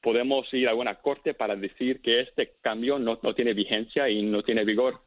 [0.00, 4.22] podemos ir a una corte para decir que este cambio no, no tiene vigencia y
[4.22, 5.02] no tiene vigor.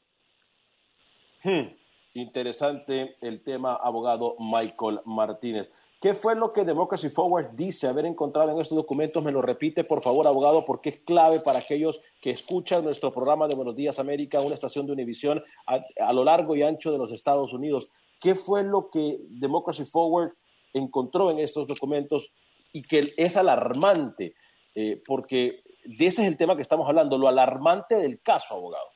[1.43, 1.68] Hmm.
[2.13, 5.70] Interesante el tema, abogado Michael Martínez.
[6.06, 9.24] ¿Qué fue lo que Democracy Forward dice haber encontrado en estos documentos?
[9.24, 13.47] Me lo repite, por favor, abogado, porque es clave para aquellos que escuchan nuestro programa
[13.47, 17.12] de Buenos Días América, una estación de Univisión a, lo largo y ancho de los
[17.12, 17.91] Estados Unidos.
[18.22, 20.34] ¿Qué fue lo que Democracy Forward
[20.76, 22.36] encontró en estos documentos
[22.72, 24.36] y que es alarmante?
[24.76, 28.89] Eh, porque ese es el tema que estamos hablando, lo alarmante del caso, abogado.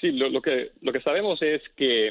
[0.00, 2.10] Sí, lo, que, lo que sabemos es que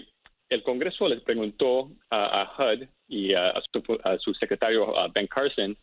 [0.50, 3.54] el Congreso les preguntó a, HUD y a,
[4.20, 5.78] su, secretario Ben Carson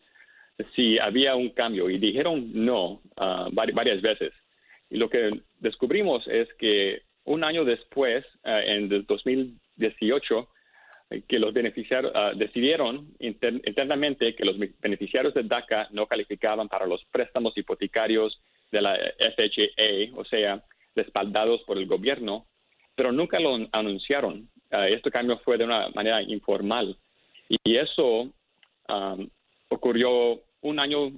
[0.75, 3.01] si había un cambio y dijeron no
[3.51, 4.33] varias veces.
[4.89, 10.49] Y lo que descubrimos es que un año después, en el 2018,
[11.27, 17.57] que los beneficiarios decidieron internamente que los beneficiarios de DACA no calificaban para los préstamos
[17.57, 18.41] hipotecarios
[18.71, 18.97] de la
[19.35, 20.63] FHA, o sea,
[20.95, 22.47] respaldados por el gobierno,
[22.95, 24.49] pero nunca lo anunciaron.
[24.71, 26.97] Ah, este cambio fue de una manera informal.
[27.49, 28.29] Y eso
[29.69, 31.11] ocurrió un año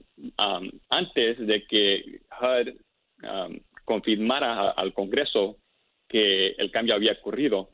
[0.90, 2.74] antes de que HUD
[3.86, 5.58] confirmara al Congreso
[6.08, 7.70] que el cambio había ocurrido.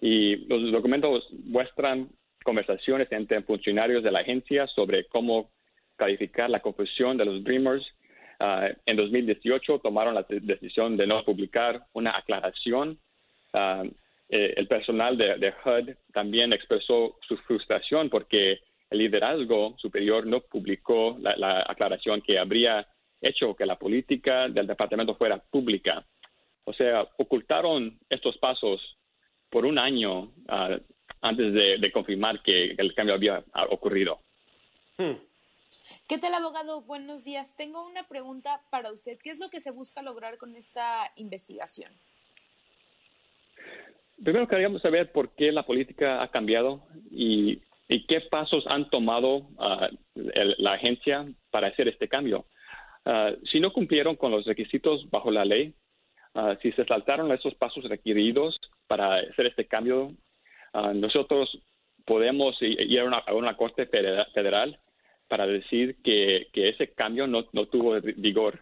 [0.00, 2.08] Y los documentos muestran
[2.44, 5.50] conversaciones entre funcionarios de la agencia sobre cómo
[5.96, 7.84] calificar la confusión de los Dreamers.
[8.40, 12.98] Ah, en 2018 tomaron la decisión de no publicar una aclaración.
[13.52, 13.84] Ah,
[14.28, 18.60] eh, el personal de, de, HUD también expresó su frustración porque
[18.90, 22.86] el liderazgo superior no publicó la, aclaración que habría
[23.20, 26.06] hecho que la política del departamento fuera pública.
[26.64, 28.80] O sea, ocultaron estos pasos
[29.50, 30.78] por un año ah,
[31.20, 34.20] antes de, confirmar que el cambio había ocurrido.
[34.96, 35.14] Hmm.
[36.06, 36.82] ¿Qué tal, abogado?
[36.82, 37.56] Buenos días.
[37.56, 39.18] Tengo una pregunta para usted.
[39.22, 41.92] ¿Qué es lo que se busca lograr con esta investigación?
[44.22, 47.60] Primero queríamos saber por qué la política ha cambiado y,
[48.08, 52.46] qué pasos han tomado ah, la agencia para hacer este cambio.
[53.04, 55.74] Ah, si no cumplieron con los requisitos bajo la ley,
[56.34, 60.12] ah, si se saltaron esos pasos requeridos para hacer este cambio,
[60.94, 61.56] nosotros
[62.04, 64.78] podemos ir a una, corte federal
[65.28, 68.60] para decir que, ese cambio no, tuvo vigor.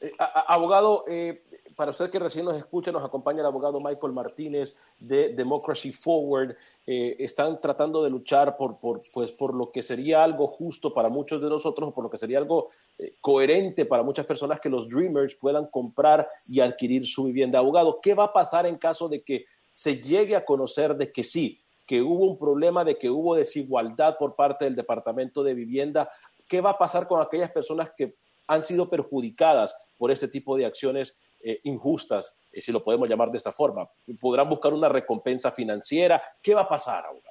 [0.00, 1.40] Eh, abogado, eh,
[1.76, 6.56] para usted que recién nos escucha, nos acompaña el abogado Michael Martínez de Democracy Forward.
[6.86, 11.40] Eh, están tratando de luchar por, pues, por lo que sería algo justo para muchos
[11.42, 15.34] de nosotros, por lo que sería algo eh, coherente para muchas personas que los Dreamers
[15.34, 17.58] puedan comprar y adquirir su vivienda.
[17.58, 21.24] Abogado, ¿qué va a pasar en caso de que se llegue a conocer de que
[21.24, 26.08] sí, que hubo un problema, de que hubo desigualdad por parte del Departamento de Vivienda?
[26.48, 28.14] ¿Qué va a pasar con aquellas personas que
[28.46, 33.30] han sido perjudicadas por este tipo de acciones eh, injustas, eh, si lo podemos llamar
[33.30, 33.88] de esta forma.
[34.20, 36.20] ¿Podrán buscar una recompensa financiera?
[36.42, 37.30] ¿Qué va a pasar ahora?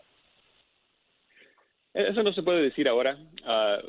[1.94, 3.18] Eso no se puede decir ahora.
[3.46, 3.80] Ah,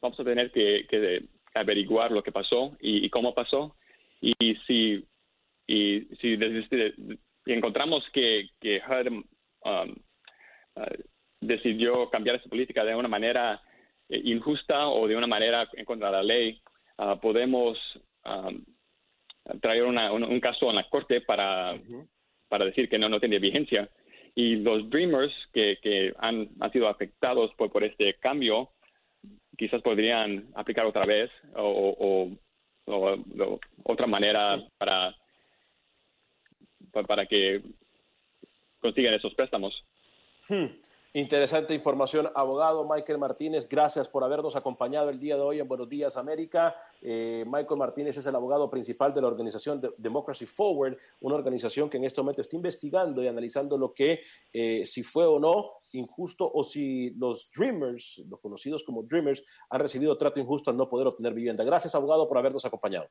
[0.00, 3.76] vamos a tener que, averiguar lo que pasó y, cómo pasó.
[4.20, 4.32] Y
[4.66, 5.06] si,
[5.66, 6.38] y si
[7.46, 9.24] encontramos que, que um,
[9.64, 9.84] ah,
[11.40, 13.60] decidió cambiar esa política de una manera
[14.08, 16.60] eh, injusta o de una manera en contra de la ley,
[16.98, 17.78] ah, podemos
[19.60, 21.74] traer un, caso en la corte para,
[22.48, 23.88] para decir que no, no tiene vigencia.
[24.34, 28.70] Y los Dreamers que, que han, han sido afectados por, por este cambio,
[29.56, 32.30] quizás podrían aplicar otra vez o,
[32.86, 35.14] o, otra manera para,
[37.06, 37.62] para que
[38.80, 39.84] consigan esos préstamos.
[40.48, 40.66] Hmm.
[41.14, 43.68] Interesante información, abogado Michael Martínez.
[43.68, 46.74] Gracias por habernos acompañado el día de hoy en Buenos Días América.
[47.02, 51.98] Eh, Michael Martínez es el abogado principal de la organización Democracy Forward, una organización que
[51.98, 54.22] en este momento está investigando y analizando lo que,
[54.54, 59.80] eh, si fue o no injusto o si los Dreamers, los conocidos como Dreamers, han
[59.80, 61.62] recibido trato injusto al no poder obtener vivienda.
[61.62, 63.10] Gracias, abogado, por habernos acompañado.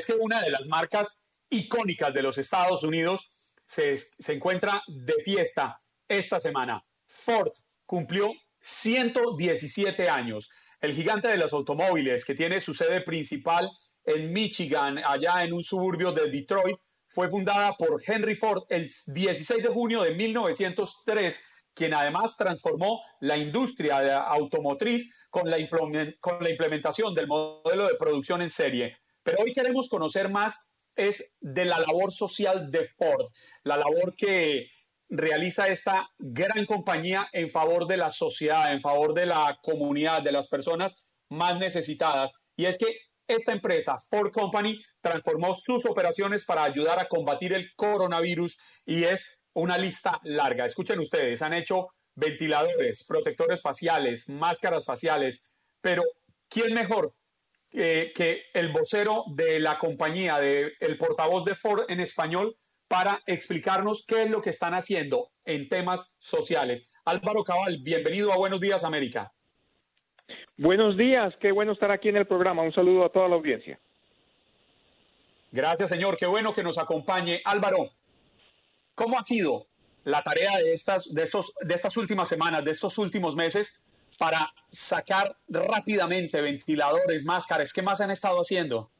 [0.00, 1.20] Es que una de las marcas
[1.50, 3.30] icónicas de los Estados Unidos
[3.64, 3.94] se,
[4.28, 5.78] encuentra de fiesta
[6.08, 6.82] esta semana.
[7.06, 7.52] Ford
[7.84, 10.50] cumplió 117 años.
[10.80, 13.70] El gigante de los automóviles, que tiene su sede principal
[14.04, 19.62] en Michigan, allá en un suburbio de Detroit, fue fundada por Henry Ford el 16
[19.62, 21.42] de junio de 1903,
[21.74, 25.58] quien además transformó la industria automotriz con la,
[26.20, 28.96] con la implementación del modelo de producción en serie.
[29.30, 33.26] Pero hoy queremos conocer más es de la labor social de Ford,
[33.62, 34.66] la labor que
[35.08, 40.32] realiza esta gran compañía en favor de la sociedad, en favor de la comunidad, de
[40.32, 42.32] las personas más necesitadas.
[42.56, 42.86] Y es que
[43.28, 49.38] esta empresa, Ford Company, transformó sus operaciones para ayudar a combatir el coronavirus y es
[49.52, 50.66] una lista larga.
[50.66, 56.02] Escuchen ustedes, han hecho ventiladores, protectores faciales, máscaras faciales, pero
[56.48, 57.14] ¿quién mejor
[57.70, 62.56] que el vocero de la compañía, de, el portavoz de Ford en español,
[62.88, 66.90] para explicarnos qué es lo que están haciendo en temas sociales.
[67.04, 69.32] Álvaro Cabal, bienvenido a Buenos Días América.
[70.56, 72.62] Buenos días, qué bueno estar aquí en el programa.
[72.62, 73.78] Un saludo a toda la audiencia.
[75.52, 76.16] Gracias, señor.
[76.16, 77.40] Qué bueno que nos acompañe.
[77.44, 77.90] Álvaro,
[78.94, 79.66] ¿cómo ha sido
[80.04, 83.84] la tarea de estas, de estos, de estas últimas semanas, de estos últimos meses
[84.20, 87.72] para sacar rápidamente ventiladores, máscaras?
[87.72, 88.90] ¿Qué más han estado haciendo?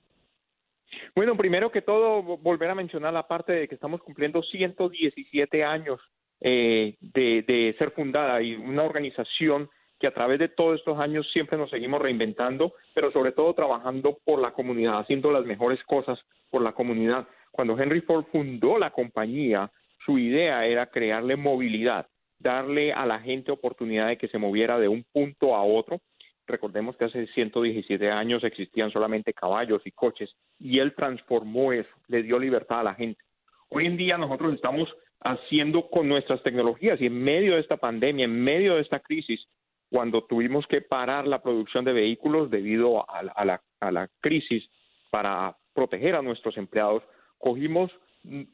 [1.15, 6.01] Bueno, primero que todo, volver a mencionar la parte de que estamos cumpliendo 117 años
[6.41, 9.69] eh, de, ser fundada y una organización
[9.99, 14.19] que a través de todos estos años siempre nos seguimos reinventando, pero sobre todo trabajando
[14.25, 16.19] por la comunidad, haciendo las mejores cosas
[16.49, 17.29] por la comunidad.
[17.51, 19.71] Cuando Henry Ford fundó la compañía,
[20.07, 22.07] su idea era crearle movilidad,
[22.41, 26.01] darle a la gente oportunidad de que se moviera de un punto a otro.
[26.47, 32.23] Recordemos que hace 117 años existían solamente caballos y coches y él transformó eso, le
[32.23, 33.23] dio libertad a la gente.
[33.69, 34.89] Hoy en día nosotros estamos
[35.21, 39.47] haciendo con nuestras tecnologías y en medio de esta pandemia, en medio de esta crisis,
[39.91, 44.69] cuando tuvimos que parar la producción de vehículos debido a, la, a crisis
[45.11, 47.03] para proteger a nuestros empleados,
[47.39, 47.93] cogimos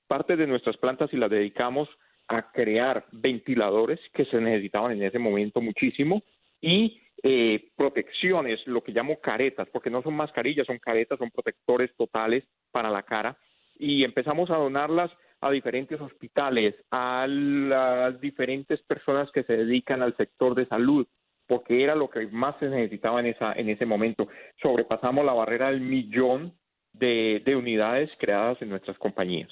[0.07, 1.89] parte de nuestras plantas y las dedicamos
[2.29, 6.23] a crear ventiladores que se necesitaban en ese momento muchísimo
[6.61, 11.95] y eh, protecciones, lo que llamo caretas, porque no son mascarillas, son caretas, son protectores
[11.97, 13.37] totales para la cara
[13.79, 15.11] y empezamos a donarlas
[15.41, 21.07] a diferentes hospitales, a las diferentes personas que se dedican al sector de salud,
[21.47, 24.29] porque era lo que más se necesitaba en, esa, en ese momento.
[24.61, 26.55] Sobrepasamos la barrera del millón
[26.93, 29.51] de, unidades creadas en nuestras compañías.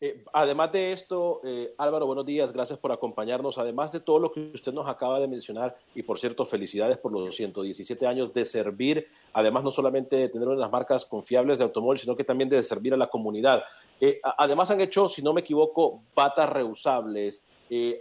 [0.00, 3.58] Eh, además de esto, eh, Álvaro, buenos días, gracias por acompañarnos.
[3.58, 7.12] Además de todo lo que usted nos acaba de mencionar, y por cierto, felicidades por
[7.12, 12.00] los 117 años de servir, además no solamente de tener unas marcas confiables de automóvil,
[12.00, 13.62] sino que también de servir a la comunidad.
[14.00, 17.42] Eh, además han hecho, si no me equivoco, batas reusables,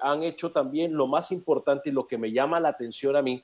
[0.01, 3.43] han hecho también lo más importante y lo que me llama la atención a mí,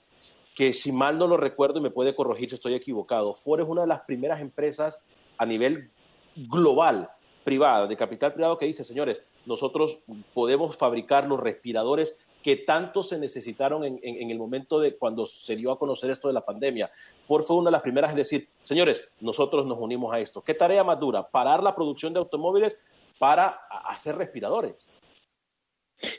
[0.53, 3.67] que si mal no lo recuerdo y me puede corregir si estoy equivocado, Ford es
[3.67, 4.99] una de las primeras empresas
[5.37, 5.89] a nivel
[6.35, 7.09] global,
[7.43, 9.99] privada, de capital privado, que dice, señores, nosotros
[10.33, 15.71] podemos fabricar los respiradores que tanto se necesitaron en, el momento de cuando se dio
[15.71, 16.89] a conocer esto de la pandemia.
[17.23, 20.41] Ford fue una de las primeras en decir, señores, nosotros nos unimos a esto.
[20.41, 21.23] ¿Qué tarea más dura?
[21.23, 22.77] Parar la producción de automóviles
[23.17, 23.47] para
[23.85, 24.89] hacer respiradores.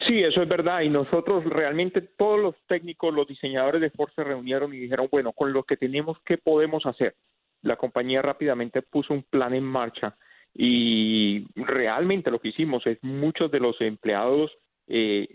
[0.06, 0.82] Sí, eso es verdad.
[0.82, 5.32] Y nosotros realmente todos los técnicos, los diseñadores de Ford se reunieron y dijeron, bueno,
[5.32, 7.16] con lo que tenemos, ¿qué podemos hacer?
[7.62, 10.16] La compañía rápidamente puso un plan en marcha
[10.55, 14.51] y realmente lo que hicimos es muchos de los empleados
[14.92, 15.28] eh,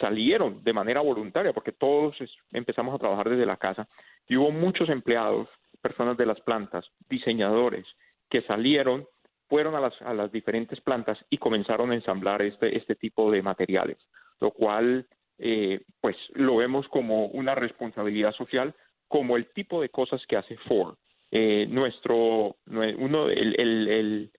[0.00, 2.16] salieron de manera voluntaria porque todos
[2.52, 3.86] empezamos a trabajar desde la casa
[4.26, 5.48] y hubo muchos empleados,
[5.82, 7.86] personas de las plantas, diseñadores
[8.30, 9.06] que salieron
[9.48, 13.42] fueron a las, a las diferentes plantas y comenzaron a ensamblar este, este tipo de
[13.42, 13.98] materiales,
[14.40, 15.06] lo cual
[15.38, 18.74] eh, pues lo vemos como una responsabilidad social,
[19.08, 20.96] como el tipo de cosas que hace Ford.
[21.30, 24.30] Eh, nuestro, uno, el,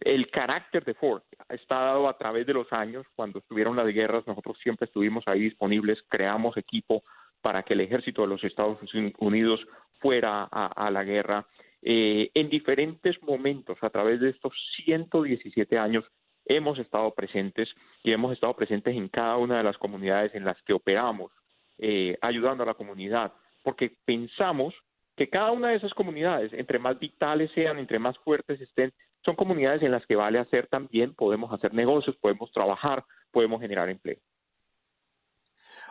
[0.00, 3.06] el carácter de Ford está dado a través de los años.
[3.14, 7.02] Cuando estuvieron las guerras, nosotros siempre estuvimos ahí disponibles, creamos equipo
[7.40, 8.78] para que el ejército de los Estados
[9.18, 9.60] Unidos
[10.00, 11.46] fuera a, la guerra.
[11.82, 14.52] Eh, en diferentes momentos, a través de estos
[14.84, 16.04] 117 años,
[16.44, 17.68] hemos estado presentes
[18.02, 21.32] y hemos estado presentes en cada una de las comunidades en las que operamos,
[21.78, 23.32] eh, ayudando a la comunidad,
[23.62, 24.74] porque pensamos
[25.16, 28.92] que cada una de esas comunidades, entre más vitales sean, entre más fuertes estén,
[29.24, 33.88] son comunidades en las que vale hacer también, podemos hacer negocios, podemos trabajar, podemos generar
[33.88, 34.18] empleo.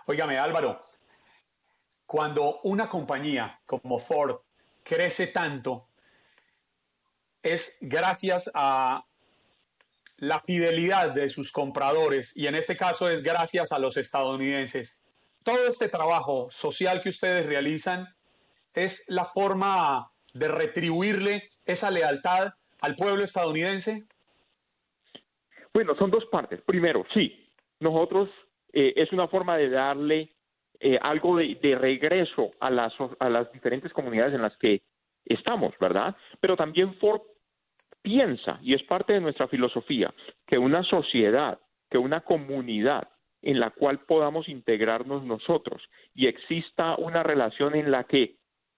[0.06, 0.82] Óigame, Álvaro,
[2.06, 4.38] cuando una compañía como Ford
[4.84, 5.88] crece tanto
[7.44, 9.06] es gracias a
[10.18, 15.00] la fidelidad de sus compradores y en este caso es gracias a los estadounidenses.
[15.44, 18.14] Todo este trabajo social que ustedes realizan
[18.74, 24.06] es la forma de retribuirle esa lealtad al pueblo estadounidense.
[25.74, 26.62] Bueno, son dos partes.
[26.62, 27.48] Primero, sí,
[27.80, 28.30] nosotros
[28.74, 30.30] eh, es una forma de darle
[30.80, 34.82] eh, algo de, regreso a las, a las diferentes comunidades en las que
[35.26, 36.16] estamos, ¿verdad?
[36.40, 37.22] Pero también Ford
[38.02, 40.14] piensa, y es parte de nuestra filosofía,
[40.48, 41.60] que una sociedad,
[41.90, 43.10] que una comunidad
[43.42, 45.82] en la cual podamos integrarnos nosotros
[46.14, 48.36] y exista una relación en la que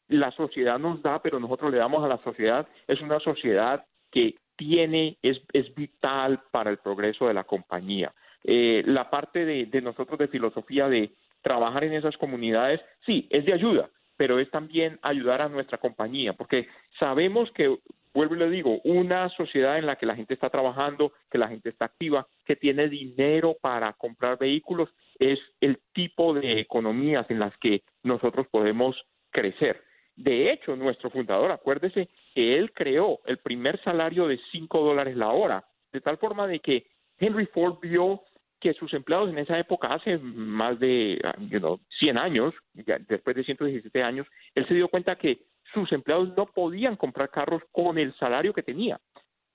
[0.08, 4.36] la sociedad nos da, pero nosotros le damos a la sociedad, es una sociedad que
[4.56, 8.14] tiene, es, es vital para el progreso de la compañía.
[8.44, 13.46] Eh, la parte de, de nosotros de filosofía de trabajar en esas comunidades, sí, es
[13.46, 16.68] de ayuda, pero es también ayudar a nuestra compañía, porque
[17.00, 17.76] sabemos que,
[18.14, 21.48] vuelvo y le digo, una sociedad en la que la gente está trabajando, que la
[21.48, 27.40] gente está activa, que tiene dinero para comprar vehículos, es el tipo de economías en
[27.40, 28.96] las que nosotros podemos
[29.32, 29.84] crecer.
[30.16, 35.30] De hecho, nuestro fundador, acuérdese que él creó el primer salario de 5 dólares la
[35.30, 36.88] hora, de tal forma de que
[37.18, 38.22] Henry Ford vio
[38.60, 44.04] que sus empleados en esa época, hace más de you 100 años, después de 117
[44.04, 45.34] años, él se dio cuenta que
[45.74, 49.00] sus empleados no podían comprar carros con el salario que tenía.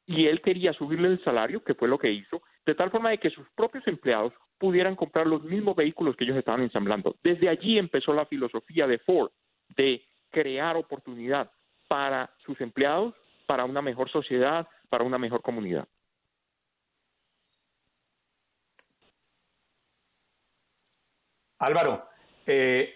[0.07, 3.19] Y él quería subirle el salario, que fue lo que hizo, de tal forma de
[3.19, 7.17] que sus propios empleados pudieran comprar los mismos vehículos que ellos estaban ensamblando.
[7.23, 9.31] Desde allí empezó la filosofía de Ford
[9.77, 11.51] de crear oportunidad
[11.89, 13.15] para sus empleados,
[13.47, 15.87] para una mejor sociedad, para una mejor comunidad.
[21.59, 22.07] Álvaro,
[22.47, 22.95] eh,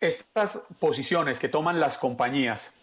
[0.00, 2.78] estas posiciones que toman las compañías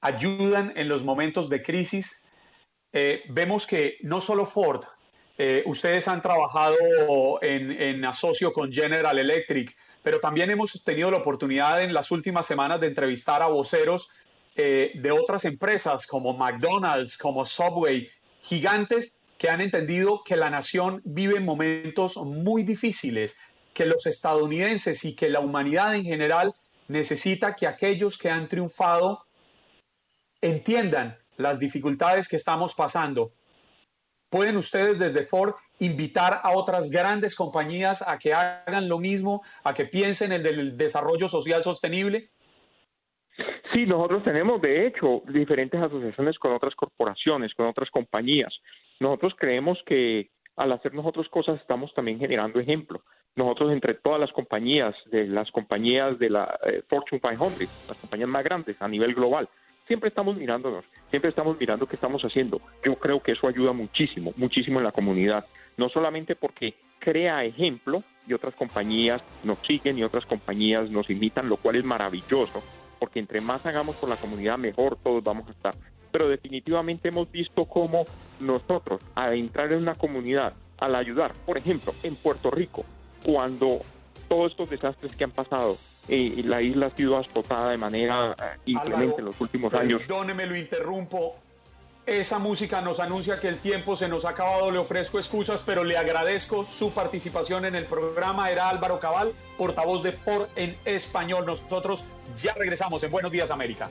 [0.00, 2.28] ayudan en los momentos de crisis.
[2.92, 4.84] Eh, vemos que no solo Ford,
[5.42, 6.76] eh, ustedes han trabajado
[7.40, 12.44] en, en, asocio con General Electric, pero también hemos tenido la oportunidad en las últimas
[12.44, 14.10] semanas de entrevistar a voceros
[14.54, 18.10] eh, de otras empresas como McDonald's, como Subway,
[18.42, 23.38] gigantes que han entendido que la nación vive momentos muy difíciles,
[23.72, 26.54] que los estadounidenses y que la humanidad en general
[26.88, 29.24] necesita que aquellos que han triunfado
[30.42, 33.32] entiendan las dificultades que estamos pasando.
[34.30, 39.74] ¿Pueden ustedes desde Ford invitar a otras grandes compañías a que hagan lo mismo, a
[39.74, 42.30] que piensen en el desarrollo social sostenible?
[43.72, 48.54] Sí, nosotros tenemos de hecho diferentes asociaciones con otras corporaciones, con otras compañías.
[49.00, 53.02] Nosotros creemos que al hacer nosotros cosas estamos también generando ejemplo.
[53.34, 58.28] Nosotros entre todas las compañías, de las compañías de la eh, Fortune 500, las compañías
[58.28, 59.48] más grandes a nivel global,
[59.90, 62.60] siempre estamos mirándonos, siempre estamos mirando qué estamos haciendo.
[62.84, 65.44] Yo creo que eso ayuda muchísimo, muchísimo en la comunidad,
[65.76, 71.48] no solamente porque crea ejemplo y otras compañías nos siguen y otras compañías nos imitan,
[71.48, 72.62] lo cual es maravilloso,
[73.00, 75.74] porque entre más hagamos por la comunidad, mejor todos vamos a estar.
[76.12, 78.06] Pero definitivamente hemos visto cómo
[78.38, 82.84] nosotros, al entrar en una comunidad, al ayudar, por ejemplo, en Puerto Rico,
[83.24, 83.80] cuando
[84.30, 85.76] todos estos desastres que han pasado,
[86.08, 89.98] eh, la isla ha sido azotada de manera eh, inclemente en los últimos años.
[89.98, 91.34] Perdóneme, lo interrumpo.
[92.06, 94.70] Esa música nos anuncia que el tiempo se nos ha acabado.
[94.70, 98.50] Le ofrezco excusas, pero le agradezco su participación en el programa.
[98.50, 101.44] Era Álvaro Cabal, portavoz de Ford en español.
[101.44, 102.04] Nosotros
[102.38, 103.90] ya regresamos en Buenos Días América.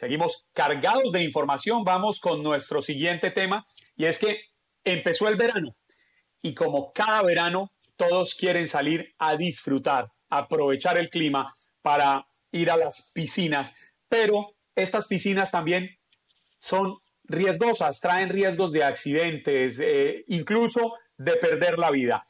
[0.00, 1.84] Seguimos cargados de información.
[1.84, 4.40] Vamos con nuestro siguiente tema y es que
[4.82, 5.76] empezó el verano
[6.40, 12.78] y como cada verano todos quieren salir a disfrutar, aprovechar el clima para ir a
[12.78, 13.74] las piscinas,
[14.08, 15.98] pero estas piscinas también
[16.58, 22.22] son riesgosas, traen riesgos de accidentes, eh, incluso de perder la vida.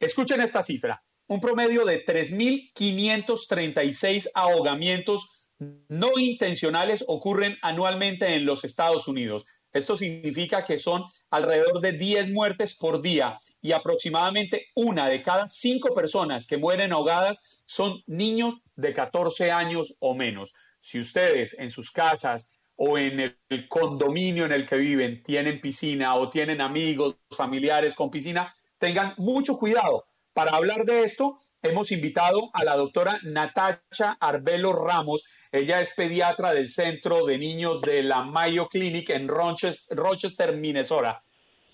[0.00, 9.08] Escuchen esta cifra, un promedio de 3.536 ahogamientos no intencionales ocurren anualmente en los Estados
[9.08, 9.46] Unidos.
[9.72, 15.48] Esto significa que son alrededor de 10 muertes por día y aproximadamente una de cada
[15.48, 20.54] cinco personas que mueren ahogadas son niños de 14 años o menos.
[20.80, 26.14] Si ustedes en sus casas o en el condominio en el que viven tienen piscina
[26.14, 30.04] o tienen amigos, familiares con piscina, tengan mucho cuidado.
[30.34, 35.48] Para hablar de esto, hemos invitado a la doctora Natasha Arbelo Ramos.
[35.52, 41.20] Ella es pediatra del Centro de Niños de la Mayo Clinic en Rochester, Minnesota.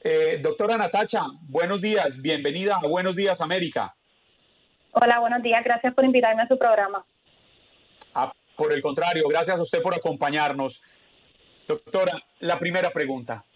[0.04, 3.94] Eh, doctora Natasha, buenos días, bienvenida a Buenos Días América.
[4.92, 7.02] Hola, buenos días, gracias por invitarme a su programa.
[8.14, 10.82] Ah, por el contrario, gracias a usted por acompañarnos.
[11.66, 13.46] Doctora, la primera pregunta,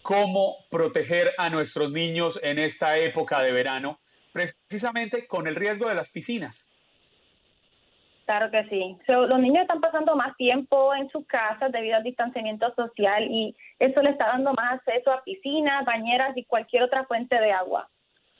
[0.00, 4.00] ¿cómo proteger a nuestros niños en esta época de verano?
[4.32, 6.70] Precisamente con el riesgo de las piscinas.
[8.28, 8.94] Claro que sí.
[9.06, 14.02] los niños están pasando más tiempo en sus casas debido al distanciamiento social y eso
[14.02, 17.88] le está dando más acceso a piscinas, bañeras y cualquier otra fuente de agua.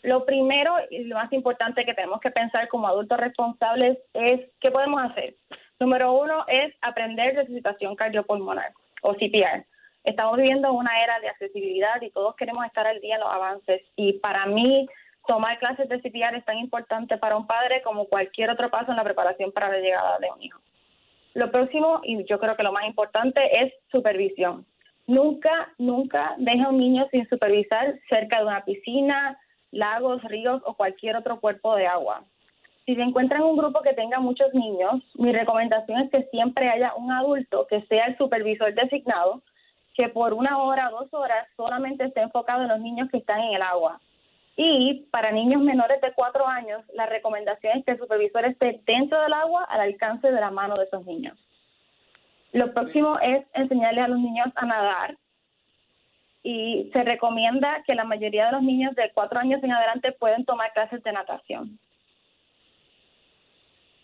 [0.02, 4.70] Lo primero y lo más importante que tenemos que pensar como adultos responsables es qué
[4.70, 5.36] podemos hacer.
[5.80, 9.64] Número uno es aprender de situación cardiopulmonar o CPR.
[10.04, 13.80] Estamos viviendo una era de accesibilidad y todos queremos estar al día en los avances
[13.96, 14.86] y para mí
[15.28, 18.96] tomar clases de CPR es tan importante para un padre como cualquier otro paso en
[18.96, 20.58] la preparación para la llegada de un hijo.
[21.34, 24.64] Lo próximo, y yo creo que lo más importante, es supervisión.
[25.06, 29.38] Nunca, nunca deje a un niño sin supervisar cerca de una piscina,
[29.70, 32.24] lagos, ríos o cualquier otro cuerpo de agua.
[32.86, 36.70] Si se encuentra en un grupo que tenga muchos niños, mi recomendación es que siempre
[36.70, 39.42] haya un adulto que sea el supervisor designado,
[39.94, 43.56] que por una hora, dos horas solamente esté enfocado en los niños que están en
[43.56, 44.00] el agua
[44.60, 49.22] y para niños menores de cuatro años, la recomendación es que el supervisor esté dentro
[49.22, 51.38] del agua al alcance de la mano de esos niños.
[52.50, 55.16] Lo próximo es enseñarle a los niños a nadar.
[56.42, 60.44] Y se recomienda que la mayoría de los niños de cuatro años en adelante pueden
[60.44, 61.78] tomar clases de natación.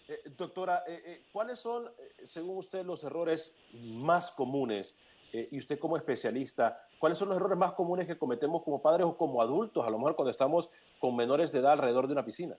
[0.07, 1.91] Eh, doctora, eh, eh, ¿cuáles son,
[2.23, 4.95] según usted, los errores más comunes
[5.35, 9.05] eh, y usted como especialista, ¿cuáles son los errores más comunes que cometemos como padres
[9.05, 12.25] o como adultos, a lo mejor cuando estamos con menores de edad alrededor de una
[12.25, 12.55] piscina?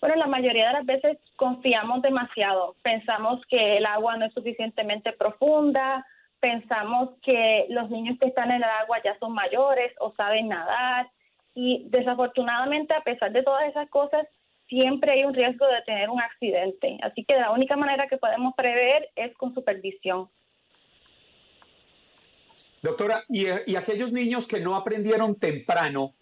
[0.00, 2.74] Bueno, la mayoría de las veces confiamos demasiado.
[2.80, 6.06] Pensamos que el agua no es suficientemente profunda,
[6.40, 11.10] pensamos que los niños que están en el agua ya son mayores o saben nadar
[11.54, 14.26] y desafortunadamente a pesar de todas esas cosas
[14.68, 16.96] siempre hay un riesgo de tener un accidente.
[17.02, 20.30] Así que la única manera que podemos prever es con supervisión.
[22.82, 26.14] Doctora, ¿y, aquellos niños que no aprendieron temprano,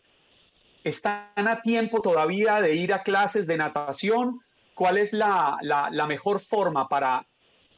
[0.85, 4.41] están a tiempo todavía de ir a clases de natación?
[4.75, 7.27] ¿Cuál es la, la, la mejor forma para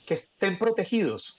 [0.04, 1.38] que estén protegidos?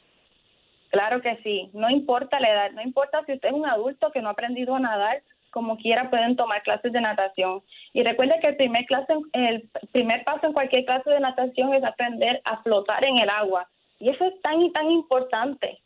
[0.90, 4.22] Claro que sí, no importa la edad, no importa si usted es un adulto que
[4.22, 5.22] no ha aprendido a nadar,
[5.52, 7.62] como quiera pueden tomar clases de natación.
[7.92, 11.84] Y recuerde que el primer, clase, el primer paso en cualquier clase de natación es
[11.84, 13.68] aprender a flotar en el agua.
[14.00, 15.83] Y eso es tan y tan importante.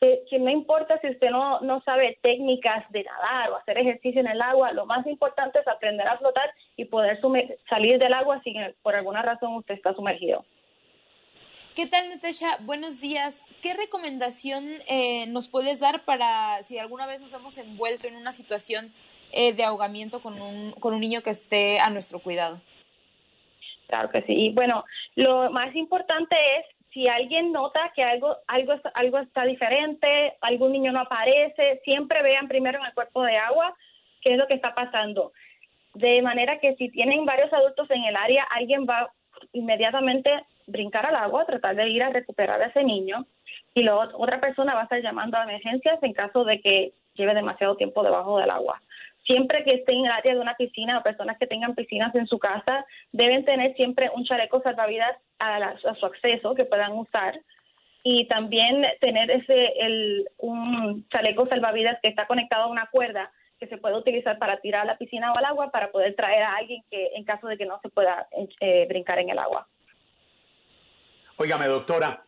[0.00, 4.20] Que, que no importa si usted no, no sabe técnicas de nadar o hacer ejercicio
[4.20, 7.18] en el agua, lo más importante es aprender a flotar y poder
[7.68, 10.44] salir del agua si por alguna razón usted está sumergido.
[11.78, 12.58] ¿Qué tal, Natasha?
[12.62, 13.44] Buenos días.
[13.62, 18.32] ¿Qué recomendación eh, nos puedes dar para si alguna vez nos hemos envuelto en una
[18.32, 18.92] situación
[19.30, 22.60] eh, de ahogamiento con un, con un niño que esté a nuestro cuidado?
[23.86, 24.32] Claro que sí.
[24.32, 24.84] Y bueno,
[25.14, 26.66] lo más importante es
[26.98, 32.48] si alguien nota que algo, algo, algo está diferente, algún niño no aparece, siempre vean
[32.48, 33.72] primero en el cuerpo de agua
[34.20, 35.30] qué es lo que está pasando.
[35.94, 39.12] De manera que si tienen varios adultos en el área, alguien va
[39.52, 40.28] inmediatamente
[40.66, 43.26] brincar al agua, tratar de ir a recuperar a ese niño
[43.74, 47.32] y luego otra persona va a estar llamando a emergencias en caso de que lleve
[47.32, 48.82] demasiado tiempo debajo del agua.
[49.28, 52.26] Siempre que estén en el área de una piscina o personas que tengan piscinas en
[52.26, 57.38] su casa deben tener siempre un chaleco salvavidas a, su acceso que puedan usar
[58.02, 63.66] y también tener ese el, un chaleco salvavidas que está conectado a una cuerda que
[63.66, 66.56] se puede utilizar para tirar a la piscina o al agua para poder traer a
[66.56, 68.28] alguien que en caso de que no se pueda
[68.60, 69.68] eh, brincar en el agua.
[71.36, 72.22] Óigame, doctora,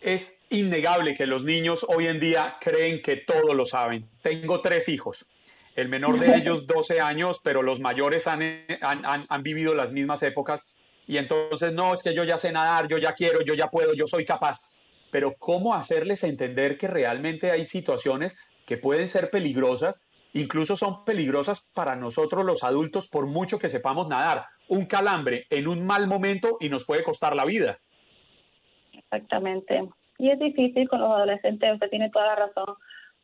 [0.00, 4.08] es innegable que los niños hoy en día creen que todo lo saben.
[4.22, 5.26] Tengo tres hijos.
[5.74, 8.42] El menor de ellos 12 años, pero los mayores han,
[8.82, 10.66] han, han, vivido las mismas épocas.
[11.06, 13.94] Y entonces, no, es que yo ya sé nadar, yo ya quiero, yo ya puedo,
[13.94, 14.70] yo soy capaz.
[15.10, 20.00] Pero ¿cómo hacerles entender que realmente hay situaciones que pueden ser peligrosas
[20.32, 24.44] incluso son peligrosas para nosotros los adultos por mucho que sepamos nadar.
[24.68, 27.78] Un calambre en un mal momento y nos puede costar la vida.
[28.92, 29.88] Exactamente.
[30.18, 32.74] Y es difícil con los adolescentes, usted tiene toda la razón.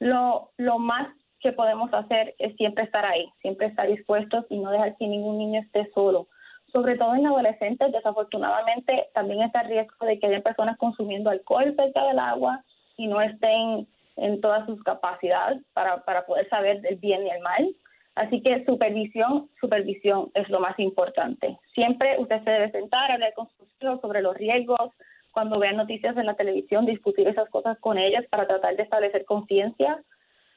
[0.00, 1.08] Lo, lo más
[1.40, 5.38] que podemos hacer es siempre estar ahí, siempre estar dispuestos y no dejar que ningún
[5.38, 6.28] niño esté solo.
[6.72, 11.74] Sobre todo en adolescentes, desafortunadamente, también está el riesgo de que haya personas consumiendo alcohol
[11.76, 12.62] cerca del agua
[12.96, 13.86] y no estén
[14.16, 17.74] en todas sus capacidades para, para poder saber del bien y el mal.
[18.16, 21.56] Así que supervisión, supervisión es lo más importante.
[21.72, 24.90] Siempre usted se debe sentar, hablar con sus hijos sobre los riesgos,
[25.30, 29.24] cuando vean noticias en la televisión, discutir esas cosas con ellas para tratar de establecer
[29.24, 30.02] conciencia,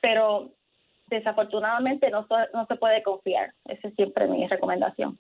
[0.02, 0.50] pero
[1.16, 3.53] desafortunadamente no, no se puede confiar.
[3.66, 5.20] Esa es siempre mi recomendación.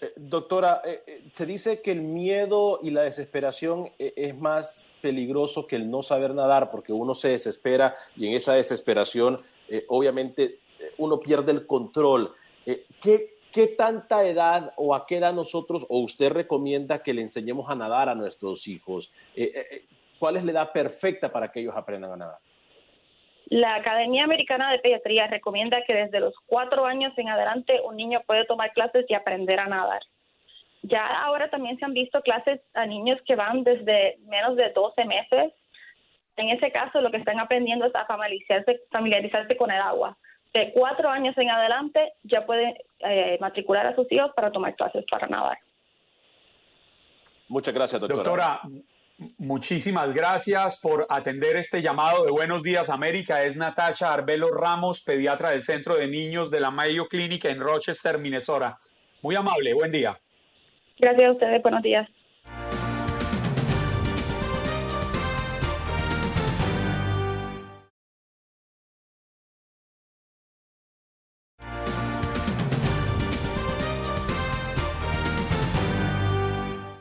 [0.00, 5.66] Eh, doctora, eh, eh, se dice que el miedo y la desesperación es más peligroso
[5.66, 9.36] que el no saber nadar, porque uno se desespera y en esa desesperación,
[9.88, 10.56] obviamente,
[10.98, 12.32] uno pierde el control.
[13.00, 17.70] ¿qué, ¿Qué tanta edad o a qué edad nosotros o usted recomienda que le enseñemos
[17.70, 19.12] a nadar a nuestros hijos?
[20.18, 22.38] ¿Cuál es la edad perfecta para que ellos aprendan a nadar?
[23.46, 28.20] La Academia Americana de Pediatría recomienda que desde los cuatro años en adelante un niño
[28.26, 30.02] puede tomar clases y aprender a nadar.
[30.82, 35.04] Ya ahora también se han visto clases a niños que van desde menos de 12
[35.04, 35.52] meses.
[36.36, 40.16] En ese caso, lo que están aprendiendo es a familiarizarse, familiarizarse con el agua.
[40.52, 45.04] De cuatro años en adelante ya pueden eh, matricular a sus hijos para tomar clases
[45.10, 45.58] para nadar.
[47.48, 48.22] Muchas gracias, doctora.
[48.22, 48.60] Doctora,
[49.38, 53.42] Muchísimas gracias por atender este llamado de Buenos Días América.
[53.44, 58.18] Es Natasha Arbelo Ramos, pediatra del Centro de Niños de la Mayo Clinic en Rochester,
[58.18, 58.76] Minnesota.
[59.22, 60.20] Muy amable, buen día.
[60.98, 62.06] Gracias a ustedes, buenos días.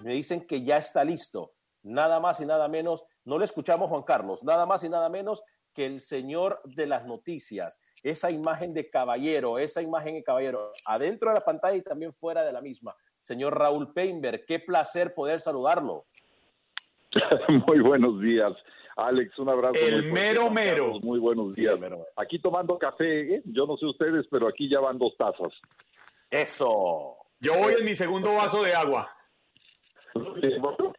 [0.01, 1.51] Me dicen que ya está listo
[1.85, 5.43] nada más y nada menos, no le escuchamos Juan Carlos, nada más y nada menos
[5.73, 11.29] que el señor de las noticias, esa imagen de caballero, esa imagen de caballero, adentro
[11.29, 12.95] de la pantalla y también fuera de la misma.
[13.19, 16.05] Señor Raúl Peinberg, qué placer poder saludarlo.
[17.67, 18.53] muy buenos días.
[18.97, 19.79] Alex, un abrazo.
[19.85, 20.99] El mero mero.
[21.01, 21.77] muy buenos días.
[22.15, 23.41] Aquí tomando café, ¿eh?
[23.45, 25.53] yo no sé ustedes, pero aquí ya van dos tazas.
[26.29, 27.17] Eso.
[27.39, 29.09] Yo voy en mi segundo vaso de agua.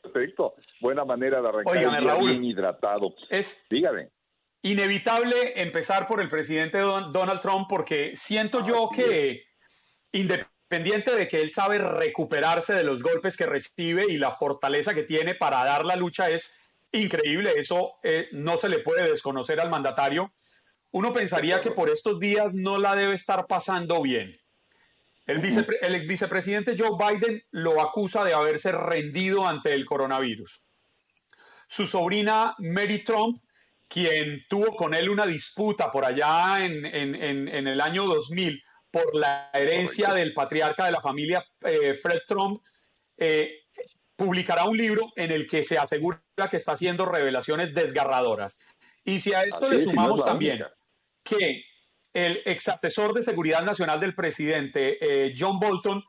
[0.03, 0.55] Perfecto.
[0.81, 2.31] Buena manera de arrancar Óigame, el día Raúl.
[2.31, 3.15] bien hidratado.
[3.31, 4.11] Es Dígame.
[4.63, 9.45] inevitable empezar por el presidente Don- Donald Trump porque siento yo que
[10.13, 15.03] independiente de que él sabe recuperarse de los golpes que recibe y la fortaleza que
[15.03, 16.59] tiene para dar la lucha es
[16.93, 20.33] increíble, eso eh, no se le puede desconocer al mandatario.
[20.93, 24.39] Uno pensaría que por estos días no la debe estar pasando bien.
[25.27, 30.63] El, ex vicepresidente Joe Biden lo acusa de haberse rendido ante el coronavirus.
[31.69, 33.37] Su sobrina Mary Trump,
[33.89, 38.63] quien tuvo con él una disputa por allá en, en- en- en el año 2000
[38.91, 42.59] por la herencia del patriarca de la familia eh, Fred Trump,
[43.17, 43.63] eh,
[44.15, 48.59] publicará un libro en el que se asegura que está haciendo revelaciones desgarradoras.
[49.05, 50.65] Y si a esto le no es sumamos también
[51.25, 51.65] que
[52.17, 56.03] el ex asesor de seguridad nacional del presidente, eh, John Bolton,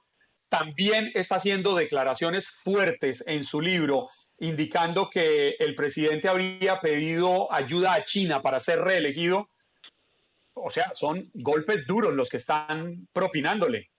[0.48, 4.08] también está haciendo declaraciones fuertes en su libro,
[4.40, 9.50] indicando que el presidente habría pedido ayuda a China para ser reelegido.
[10.54, 13.90] O sea, son golpes duros los que están propinándole.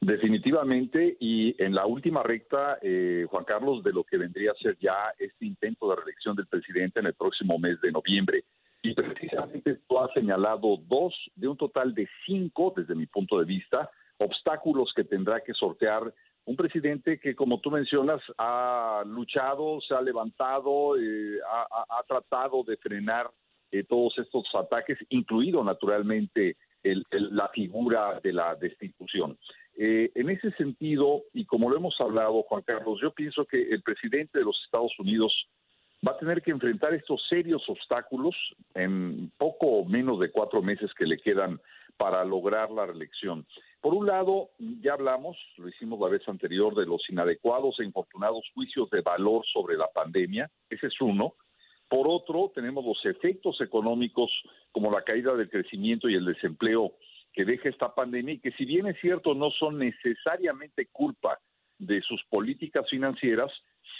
[0.00, 4.78] Definitivamente, y en la última recta, eh, Juan Carlos, de lo que vendría a ser
[4.78, 8.44] ya este intento de reelección del presidente en el próximo mes de noviembre.
[8.82, 13.44] Y precisamente tú has señalado dos de un total de cinco, desde mi punto de
[13.44, 16.12] vista, obstáculos que tendrá que sortear
[16.46, 22.76] un presidente que, como tú mencionas, ha luchado, se ha levantado, eh, ha, tratado de
[22.78, 23.30] frenar
[23.70, 29.38] eh, todos estos ataques, incluido naturalmente la figura de la destitución.
[29.76, 33.82] Eh, en ese sentido, y como lo hemos hablado, Juan Carlos, yo pienso que el
[33.82, 35.32] presidente de los Estados Unidos
[36.06, 38.34] va a tener que enfrentar estos serios obstáculos
[38.74, 41.60] en poco menos de cuatro meses que le quedan
[41.96, 43.46] para lograr la reelección.
[43.80, 48.44] Por un lado, ya hablamos, lo hicimos la vez anterior, de los inadecuados e infortunados
[48.54, 51.34] juicios de valor sobre la pandemia, ese es uno.
[51.88, 54.30] Por otro, tenemos los efectos económicos
[54.72, 56.92] como la caída del crecimiento y el desempleo
[57.32, 61.38] que deja esta pandemia y que si bien es cierto no son necesariamente culpa
[61.78, 63.50] de sus políticas financieras,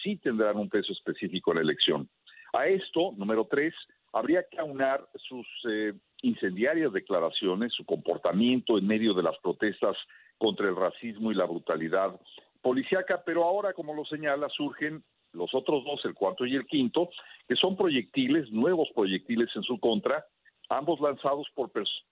[0.02, 2.08] sí tendrán un peso específico en la elección.
[2.52, 3.74] A esto, número tres,
[4.12, 5.92] habría que aunar sus eh,
[6.22, 9.96] incendiarias declaraciones, su comportamiento en medio de las protestas
[10.38, 12.18] contra el racismo y la brutalidad
[12.62, 17.08] policíaca, pero ahora, como lo señala, surgen los otros dos, el cuarto y el quinto,
[17.48, 20.24] que son proyectiles, nuevos proyectiles en su contra,
[20.68, 22.10] ambos lanzados por personas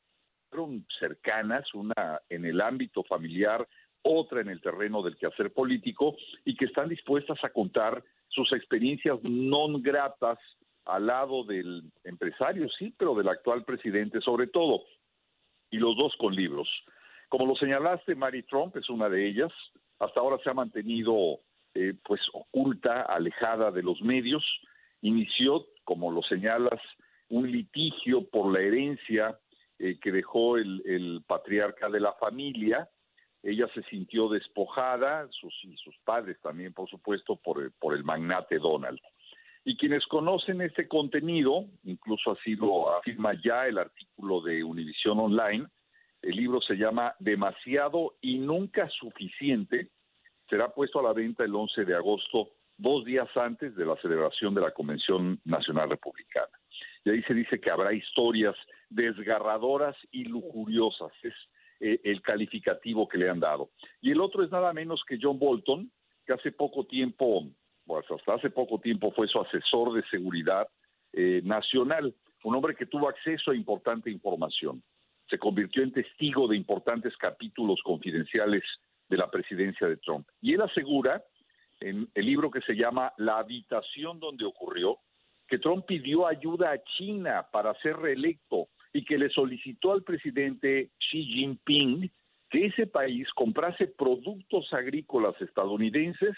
[0.98, 3.66] cercanas, una en el ámbito familiar,
[4.02, 9.18] otra en el terreno del quehacer político, y que están dispuestas a contar sus experiencias
[9.24, 10.38] non gratas
[10.84, 14.84] al lado del empresario, sí, pero del actual presidente sobre todo,
[15.70, 16.68] y los dos con libros.
[17.28, 19.52] Como lo señalaste, Mary Trump es una de ellas,
[19.98, 21.40] hasta ahora se ha mantenido
[21.74, 24.44] eh, pues oculta, alejada de los medios,
[25.02, 26.80] inició, como lo señalas,
[27.28, 29.38] un litigio por la herencia
[29.78, 32.88] eh, que dejó el, el patriarca de la familia.
[33.42, 38.58] Ella se sintió despojada, sus, y sus padres también, por supuesto, por por el magnate
[38.58, 38.98] Donald.
[39.64, 45.66] Y quienes conocen este contenido, incluso así lo afirma ya el artículo de Univision Online,
[46.22, 49.90] el libro se llama Demasiado y Nunca Suficiente,
[50.48, 54.54] será puesto a la venta el 11 de agosto, dos días antes de la celebración
[54.54, 56.58] de la Convención Nacional Republicana.
[57.04, 58.56] Y ahí se dice que habrá historias
[58.88, 61.12] desgarradoras y lujuriosas,
[61.80, 63.70] eh, el calificativo que le han dado.
[64.00, 65.90] Y el otro es nada menos que John Bolton,
[66.26, 67.46] que hace poco tiempo,
[67.86, 70.68] pues hasta hace poco tiempo fue su asesor de seguridad
[71.12, 72.14] eh, nacional,
[72.44, 74.82] un hombre que tuvo acceso a importante información.
[75.28, 78.62] Se convirtió en testigo de importantes capítulos confidenciales
[79.08, 80.26] de la presidencia de Trump.
[80.40, 81.22] Y él asegura,
[81.80, 84.98] en el libro que se llama La habitación donde ocurrió,
[85.46, 90.90] que Trump pidió ayuda a China para ser reelecto y que le solicitó al presidente
[90.98, 92.10] Xi Jinping
[92.50, 96.36] que ese país comprase productos agrícolas estadounidenses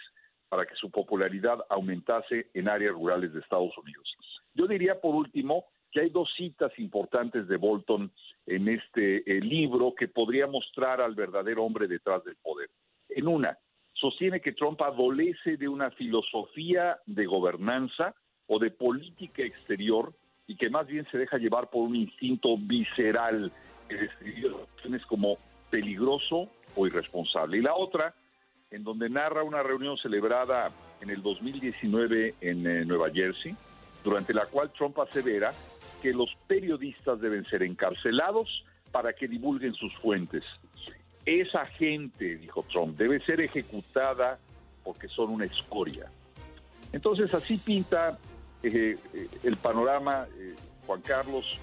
[0.48, 4.16] para que su popularidad aumentase en áreas rurales de Estados Unidos.
[4.54, 8.10] Yo diría, por último, que hay dos citas importantes de Bolton
[8.46, 12.68] en este eh, libro que podría mostrar al verdadero hombre detrás del poder.
[13.08, 13.56] En una,
[13.94, 18.14] sostiene que Trump adolece de una filosofía de gobernanza
[18.46, 20.12] o de política exterior
[20.50, 23.52] y que más bien se deja llevar por un instinto visceral
[23.88, 24.08] que
[24.48, 25.38] opciones como
[25.70, 27.58] peligroso o irresponsable.
[27.58, 28.16] Y la otra,
[28.72, 33.54] en donde narra una reunión celebrada en el 2019 en eh, Nueva Jersey,
[34.02, 35.52] durante la cual Trump asevera
[36.02, 40.42] que los periodistas deben ser encarcelados para que divulguen sus fuentes.
[41.24, 44.40] esa gente, dijo Trump, debe ser ejecutada
[44.82, 46.10] porque son una escoria.
[46.92, 48.18] Entonces así pinta
[48.62, 50.54] eh, eh, el panorama, eh,
[50.86, 51.58] Juan Carlos,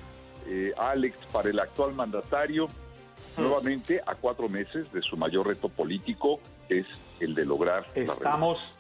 [0.78, 3.42] Alex, para el actual mandatario, hmm.
[3.42, 6.40] nuevamente a cuatro meses de su mayor reto político,
[6.70, 6.88] es
[7.20, 7.86] el de lograr.
[7.96, 8.76] Estamos,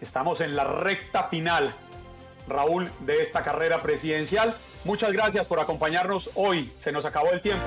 [0.00, 1.74] estamos en la recta final,
[2.48, 4.54] Raúl, de esta carrera presidencial.
[4.84, 6.72] Muchas gracias por acompañarnos hoy.
[6.76, 7.66] Se nos acabó el tiempo.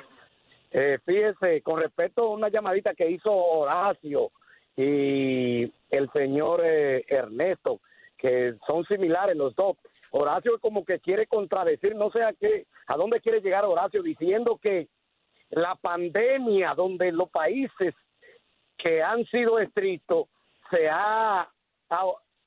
[0.71, 4.31] eh, fíjese, con respecto a una llamadita que hizo Horacio
[4.75, 7.79] y el señor eh, Ernesto,
[8.17, 9.77] que son similares los dos.
[10.11, 14.59] Horacio como que quiere contradecir, no sé a qué, a dónde quiere llegar Horacio diciendo
[14.61, 14.87] que
[15.49, 17.93] la pandemia donde los países
[18.77, 20.27] que han sido estrictos
[20.69, 21.49] se ha,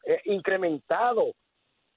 [0.04, 1.32] eh, incrementado.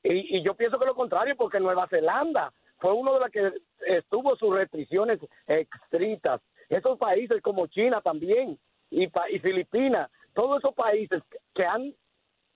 [0.03, 2.51] Y, y, yo pienso que lo contrario, porque Nueva Zelanda
[2.81, 3.53] fue uno de los que
[3.87, 6.41] estuvo sus restricciones estrictas.
[6.67, 8.57] Esos países como China también
[8.89, 11.21] y, y Filipinas, todos esos países
[11.53, 11.93] que han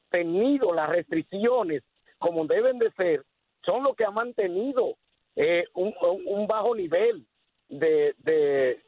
[0.10, 1.84] tenido las restricciones
[2.18, 3.24] como deben de ser,
[3.64, 4.96] son los que han mantenido
[5.36, 7.26] eh, un, bajo nivel
[7.70, 8.82] de, de,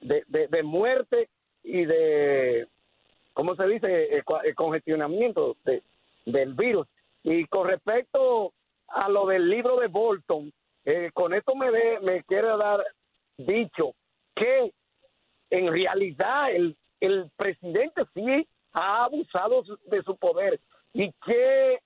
[0.00, 1.28] de, muerte
[1.62, 2.66] y de,
[3.34, 5.56] ¿cómo se dice?, eh, eh, congestionamiento
[6.24, 6.88] del virus.
[7.22, 8.52] Y con respecto
[8.88, 10.52] a lo del libro de Bolton,
[10.84, 11.70] eh, con esto me,
[12.00, 12.84] me quiere dar
[13.36, 13.94] dicho
[14.34, 14.72] que
[15.50, 20.60] en realidad el, el presidente sí ha abusado de su poder
[20.92, 21.80] y que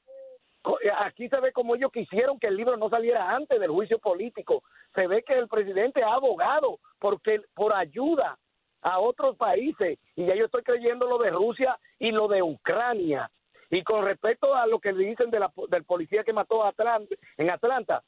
[0.99, 4.63] aquí se ve como ellos quisieron que el libro no saliera antes del juicio político.
[4.95, 8.39] Se ve que el presidente ha abogado porque por ayuda
[8.83, 13.31] a otros países y ya yo estoy creyendo lo de Rusia y lo de Ucrania.
[13.71, 17.15] Y con respecto a lo que dicen de la, del policía que mató a Atlanta,
[17.37, 18.03] en Atlanta,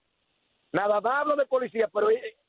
[0.72, 2.08] Nada más hablo de policía, pero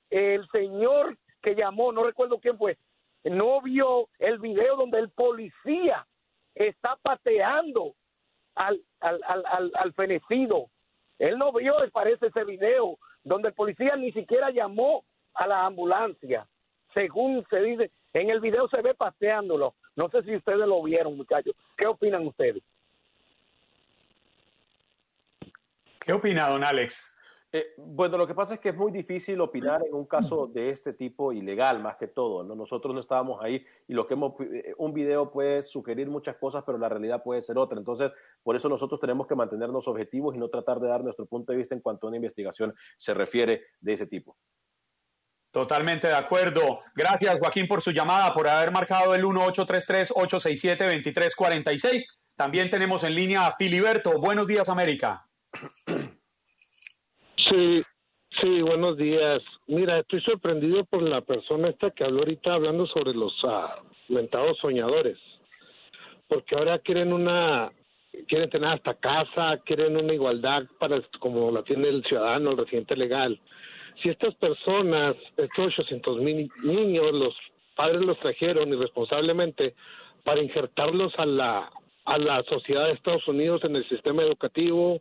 [0.09, 2.77] el señor que llamó, no recuerdo quién fue,
[3.23, 6.05] no vio el video donde el policía
[6.55, 7.95] está pateando
[8.55, 10.69] al, al, al, al, fenecido.
[11.17, 15.03] Él no vio, parece, ese video donde el policía ni siquiera llamó
[15.33, 16.47] a la ambulancia.
[16.93, 19.75] Según se dice, en el video se ve pateándolo.
[19.95, 21.55] No sé si ustedes lo vieron, muchachos.
[21.77, 22.63] ¿Qué opinan ustedes?
[25.99, 27.13] ¿Qué opina don Alex?
[27.51, 30.69] Eh, bueno, lo que pasa es que es muy difícil opinar en un caso de
[30.69, 32.43] este tipo ilegal, más que todo.
[32.43, 32.55] ¿no?
[32.55, 36.61] Nosotros no estábamos ahí y lo que hemos, eh, un video puede sugerir muchas cosas,
[36.63, 37.79] pero la realidad puede ser otra.
[37.79, 38.11] Entonces,
[38.43, 41.57] por eso nosotros tenemos que mantenernos objetivos y no tratar de dar nuestro punto de
[41.57, 44.37] vista en cuanto a una investigación se refiere de ese tipo.
[45.51, 46.81] Totalmente de acuerdo.
[46.93, 52.05] Gracias, Joaquín, por su llamada, por haber marcado el 1833-867-2346.
[52.35, 54.19] También tenemos en línea a Filiberto.
[54.19, 55.27] Buenos días, América.
[57.49, 57.81] Sí,
[58.39, 59.41] sí, buenos días.
[59.65, 64.59] Mira, estoy sorprendido por la persona esta que habló ahorita hablando sobre los uh, mentados
[64.59, 65.17] soñadores.
[66.27, 67.71] Porque ahora quieren una,
[68.27, 72.95] quieren tener hasta casa, quieren una igualdad para como la tiene el ciudadano, el residente
[72.95, 73.39] legal.
[74.03, 77.35] Si estas personas, estos 800 mil niños, los
[77.75, 79.73] padres los trajeron irresponsablemente
[80.23, 81.71] para injertarlos a la
[82.09, 84.99] a la sociedad de Estados Unidos en el sistema educativo,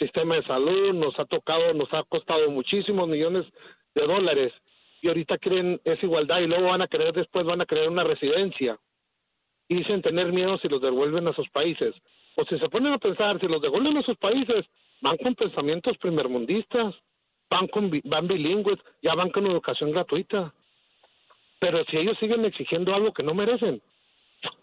[0.00, 3.46] sistema de salud, nos ha tocado, nos ha costado muchísimos millones
[3.94, 4.52] de dólares
[5.02, 8.04] y ahorita creen esa igualdad y luego van a querer después van a crear una
[8.04, 8.78] residencia
[9.68, 11.94] y dicen tener miedo si los devuelven a sus países.
[12.36, 14.66] O si se ponen a pensar, si los devuelven a sus países,
[15.00, 16.94] van con pensamientos primermundistas,
[17.48, 20.52] van, con, van bilingües, ya van con educación gratuita.
[21.60, 23.80] Pero si ellos siguen exigiendo algo que no merecen,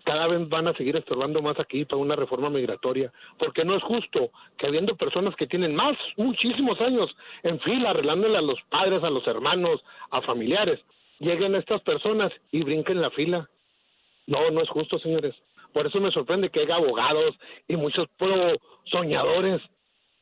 [0.03, 3.83] cada vez van a seguir estorbando más aquí para una reforma migratoria, porque no es
[3.83, 9.03] justo que habiendo personas que tienen más, muchísimos años en fila, arreglándole a los padres,
[9.03, 10.79] a los hermanos, a familiares,
[11.19, 13.49] lleguen estas personas y brinquen la fila.
[14.25, 15.35] No, no es justo, señores.
[15.73, 17.37] Por eso me sorprende que haya abogados
[17.67, 18.33] y muchos pro
[18.85, 19.61] soñadores.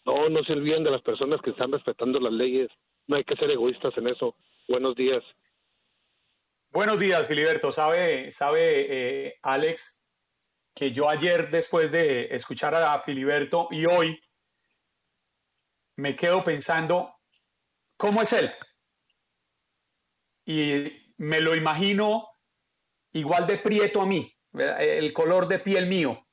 [0.05, 2.69] No, no se olviden de las personas que están respetando las leyes.
[3.07, 4.35] No hay que ser egoístas en eso.
[4.67, 5.23] Buenos días.
[6.75, 7.71] Buenos días, Filiberto.
[7.71, 10.03] Sabe, sabe eh, Alex,
[10.75, 14.21] que yo ayer, después de escuchar a Filiberto y hoy,
[15.95, 17.15] me quedo pensando,
[17.95, 18.51] ¿cómo es él?
[20.43, 22.27] Y me lo imagino
[23.13, 26.27] igual de prieto a mí, el color de piel mío.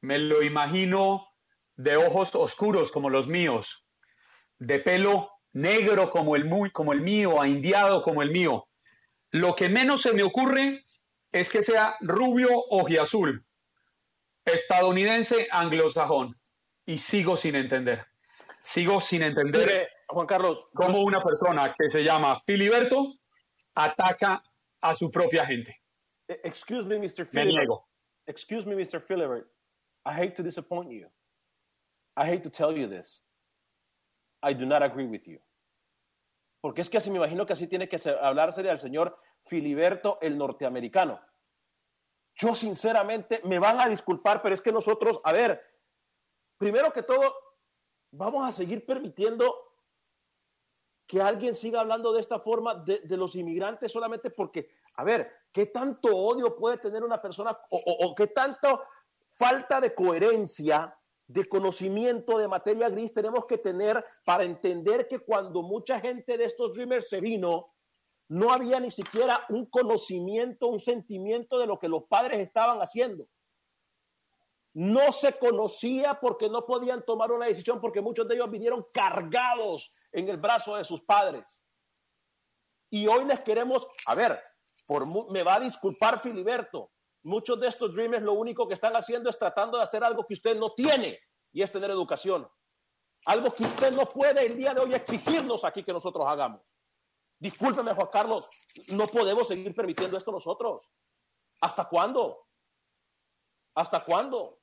[0.00, 1.28] Me lo imagino
[1.76, 3.86] de ojos oscuros como los míos,
[4.58, 8.66] de pelo negro como el, muy, como el mío, indiado como el mío
[9.30, 10.84] lo que menos se me ocurre
[11.32, 13.46] es que sea rubio ojiazul,
[14.44, 16.36] estadounidense anglosajón.
[16.86, 18.06] Y sigo sin entender.
[18.62, 23.14] Sigo sin entender Juan Carlos, cómo una persona que se llama Filiberto
[23.74, 24.42] ataca
[24.80, 25.80] a su propia gente.
[26.28, 27.24] E, excuse me, Mr.
[27.26, 27.70] Filibert.
[28.26, 29.00] Excuse me, Mr.
[29.00, 29.46] Filibert.
[30.04, 31.08] I hate to disappoint you.
[32.16, 33.22] I hate to tell you this.
[34.42, 35.38] I do not agree with you.
[36.60, 40.36] Porque es que así me imagino que así tiene que hablarse al señor Filiberto el
[40.36, 41.20] norteamericano.
[42.34, 45.62] Yo sinceramente me van a disculpar, pero es que nosotros, a ver,
[46.58, 47.34] primero que todo,
[48.12, 49.54] vamos a seguir permitiendo
[51.06, 55.66] que alguien siga hablando de esta forma de, los inmigrantes solamente porque, a ver, ¿qué
[55.66, 58.84] tanto odio puede tener una persona o, o qué tanto
[59.32, 60.96] falta de coherencia
[61.32, 66.44] de conocimiento de materia gris tenemos que tener para entender que cuando mucha gente de
[66.44, 67.66] estos dreamers se vino,
[68.28, 73.28] no había ni siquiera un conocimiento, un sentimiento de lo que los padres estaban haciendo.
[74.74, 79.96] No se conocía porque no podían tomar una decisión porque muchos de ellos vinieron cargados
[80.10, 81.62] en el brazo de sus padres.
[82.90, 84.42] Y hoy les queremos, a ver,
[84.84, 86.90] por, me va a disculpar Filiberto,
[87.22, 90.34] Muchos de estos dreamers lo único que están haciendo es tratando de hacer algo que
[90.34, 91.18] usted no tiene
[91.52, 92.48] y es tener educación.
[93.26, 96.62] Algo que usted no puede el día de hoy exigirnos aquí que nosotros hagamos.
[97.38, 98.48] Discúlpeme, Juan Carlos,
[98.88, 100.88] no podemos seguir permitiendo esto nosotros.
[101.60, 102.46] ¿Hasta cuándo?
[103.74, 104.60] ¿Hasta cuándo?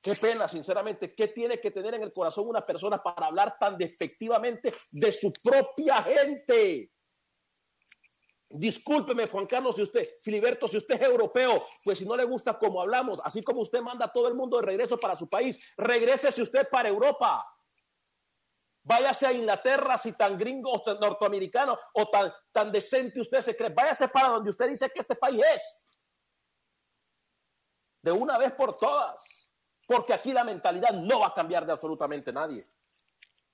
[0.00, 3.76] Qué pena, sinceramente, ¿qué tiene que tener en el corazón una persona para hablar tan
[3.76, 6.92] despectivamente de su propia gente?
[8.50, 12.58] Discúlpeme, Juan Carlos, si usted, Filiberto, si usted es europeo, pues si no le gusta
[12.58, 15.58] como hablamos, así como usted manda a todo el mundo de regreso para su país,
[15.76, 17.46] regrésese usted para Europa.
[18.82, 23.68] Váyase a Inglaterra si tan gringo o norteamericano o tan, tan decente usted se cree.
[23.68, 25.84] Váyase para donde usted dice que este país es.
[28.02, 29.50] De una vez por todas.
[29.86, 32.64] Porque aquí la mentalidad no va a cambiar de absolutamente nadie.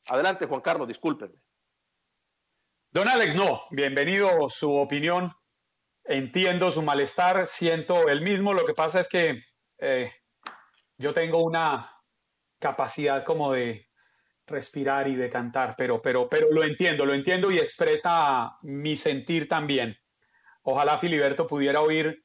[0.09, 1.44] Adelante, Juan Carlos, discúlpeme.
[2.95, 5.33] Don Alex, no, bienvenido su opinión.
[6.05, 8.55] Entiendo su malestar, siento el mismo.
[8.55, 9.43] Lo que pasa es que
[9.79, 10.13] eh,
[10.97, 11.91] yo tengo una
[12.61, 13.89] capacidad como de
[14.47, 19.49] respirar y de cantar, pero, pero, pero lo entiendo, lo entiendo y expresa mi sentir
[19.49, 19.99] también.
[20.63, 22.25] Ojalá Filiberto pudiera oír,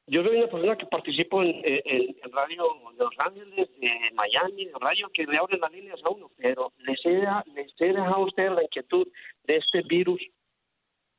[0.07, 2.65] Yo soy una persona que participo en, en, radio
[2.97, 6.73] de Los Ángeles, de Miami, en radio que le abren las líneas a uno, pero
[6.79, 7.23] les he,
[7.55, 9.07] les he dejado a ustedes la inquietud
[9.45, 10.21] de este virus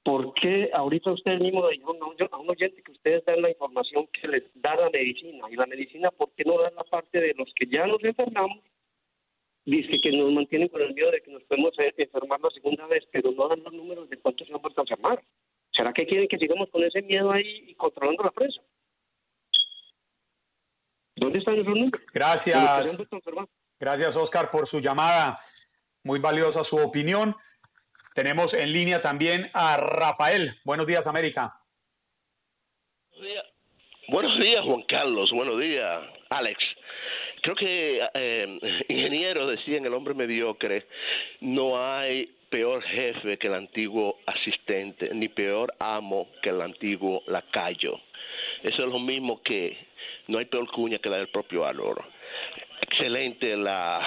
[0.04, 1.98] ¿por qué ahorita ustedes mismos dijeron
[2.32, 5.48] a un oyente que ustedes dan la información que les da la medicina?
[5.50, 8.60] Y la medicina, ¿por qué no dan la parte de los que ya nos enfermamos?
[9.64, 13.08] Dice que nos mantienen con el miedo de que nos podemos enfermar la segunda vez,
[13.12, 15.24] pero no dan los números de cuántos se han vuelto a enfermar.
[15.74, 18.62] ¿Será que quieren que sigamos con ese miedo ahí y controlando la prensa?
[21.16, 22.02] ¿Dónde están esos números?
[22.14, 23.08] Gracias.
[23.80, 25.40] Gracias, Oscar, por su llamada.
[26.04, 27.36] Muy valiosa su opinión.
[28.14, 30.60] Tenemos en línea también a Rafael.
[30.66, 31.58] Buenos días, América.
[34.10, 35.32] Buenos días, Juan Carlos.
[35.32, 36.60] Buenos días, Alex.
[37.42, 40.88] Creo que eh, ingeniero decía en el hombre mediocre,
[41.40, 48.00] no hay peor jefe que el antiguo asistente, ni peor amo que el antiguo lacayo.
[48.62, 49.78] Eso es lo mismo que
[50.28, 52.06] no hay peor cuña que la del propio Álvaro.
[52.82, 54.06] Excelente la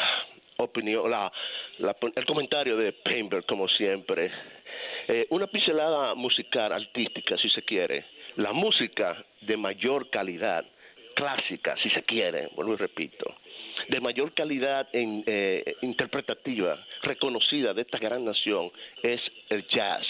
[0.59, 1.33] opinión, la
[2.15, 4.31] el comentario de Painberg, como siempre.
[5.09, 8.05] Eh, una pincelada musical, artística, si se quiere.
[8.37, 10.65] La música de mayor calidad,
[11.15, 13.35] clásica, si se quiere, vuelvo y repito,
[13.89, 18.71] de mayor calidad en, eh, interpretativa, reconocida de esta gran nación,
[19.03, 20.07] es el jazz.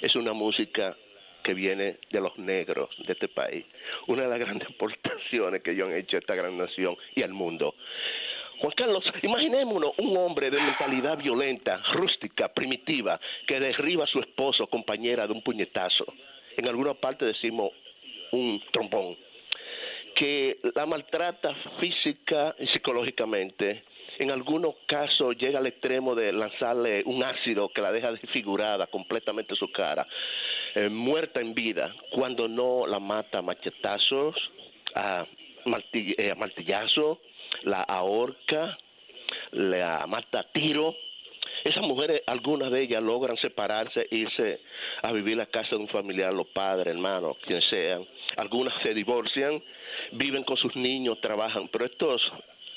[0.00, 0.96] Es una música
[1.42, 3.64] que viene de los negros de este país.
[4.06, 7.32] Una de las grandes aportaciones que ellos han hecho a esta gran nación y al
[7.32, 7.74] mundo.
[8.60, 14.66] Juan Carlos, imaginémonos un hombre de mentalidad violenta, rústica, primitiva, que derriba a su esposo,
[14.66, 16.04] compañera, de un puñetazo.
[16.58, 17.70] En alguna parte decimos
[18.32, 19.16] un trombón.
[20.20, 23.84] Que la maltrata física y psicológicamente.
[24.18, 29.54] En algunos casos llega al extremo de lanzarle un ácido que la deja desfigurada completamente
[29.56, 30.06] su cara,
[30.74, 34.36] eh, muerta en vida, cuando no la mata a machetazos,
[34.94, 35.24] a,
[35.94, 37.16] eh, a martillazos
[37.62, 38.76] la ahorca,
[39.52, 40.94] la mata a tiro.
[41.64, 44.60] Esas mujeres, algunas de ellas logran separarse, irse
[45.02, 48.06] a vivir la casa de un familiar, los padres, hermanos, quien sean.
[48.36, 49.62] Algunas se divorcian,
[50.12, 52.22] viven con sus niños, trabajan, pero estos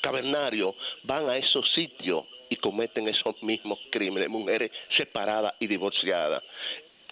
[0.01, 6.43] cavernarios van a esos sitios y cometen esos mismos crímenes, mujeres separadas y divorciadas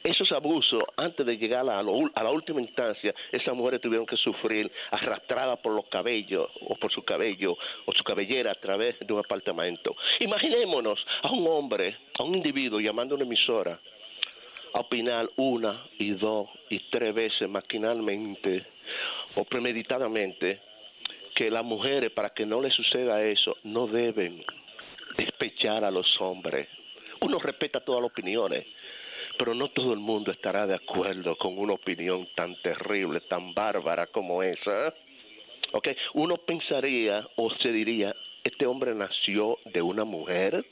[0.03, 5.59] esos abusos, antes de llegar a, la última instancia, esas mujeres tuvieron que sufrir arrastradas
[5.59, 9.95] por los cabellos o por su cabello o su cabellera a través de un apartamento.
[10.19, 13.79] Imaginémonos a un hombre, a un individuo llamando a una emisora
[14.73, 18.65] a opinar una y dos y tres veces maquinalmente
[19.35, 20.61] o premeditadamente
[21.35, 24.43] que las mujeres, para que no les suceda eso, no deben
[25.17, 26.67] despechar a los hombres.
[27.21, 28.65] Uno respeta todas las opiniones,
[29.41, 34.05] pero no todo el mundo estará de acuerdo con una opinión tan terrible, tan bárbara
[34.05, 34.93] como esa.
[35.71, 40.63] Okay, uno pensaría o se diría, este hombre nació de una mujer.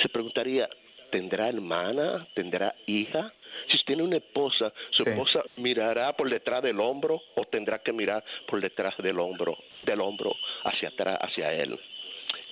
[0.00, 0.68] Se preguntaría,
[1.10, 2.28] ¿tendrá hermana?
[2.34, 3.32] ¿Tendrá hija?
[3.68, 8.22] Si tiene una esposa, ¿su esposa mirará por detrás del hombro o tendrá que mirar
[8.46, 11.76] por detrás del hombro, del hombro hacia atrás, hacia él?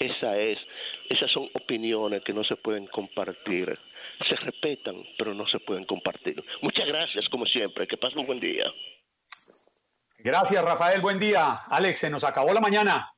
[0.00, 0.58] Esa es,
[1.08, 3.78] esas son opiniones que no se pueden compartir
[4.28, 6.42] se respetan, pero no se pueden compartir.
[6.62, 7.86] Muchas gracias, como siempre.
[7.86, 8.64] Que pasen un buen día.
[10.18, 11.00] Gracias, Rafael.
[11.00, 11.62] Buen día.
[11.68, 13.12] Alex, se nos acabó la mañana.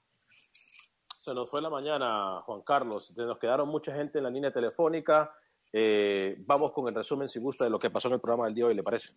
[1.06, 3.14] Se nos fue la mañana, Juan Carlos.
[3.16, 5.32] Nos quedaron mucha gente en la línea telefónica.
[5.72, 8.54] Eh, vamos con el resumen, si gusta, de lo que pasó en el programa del
[8.54, 9.10] día de hoy, ¿le parece?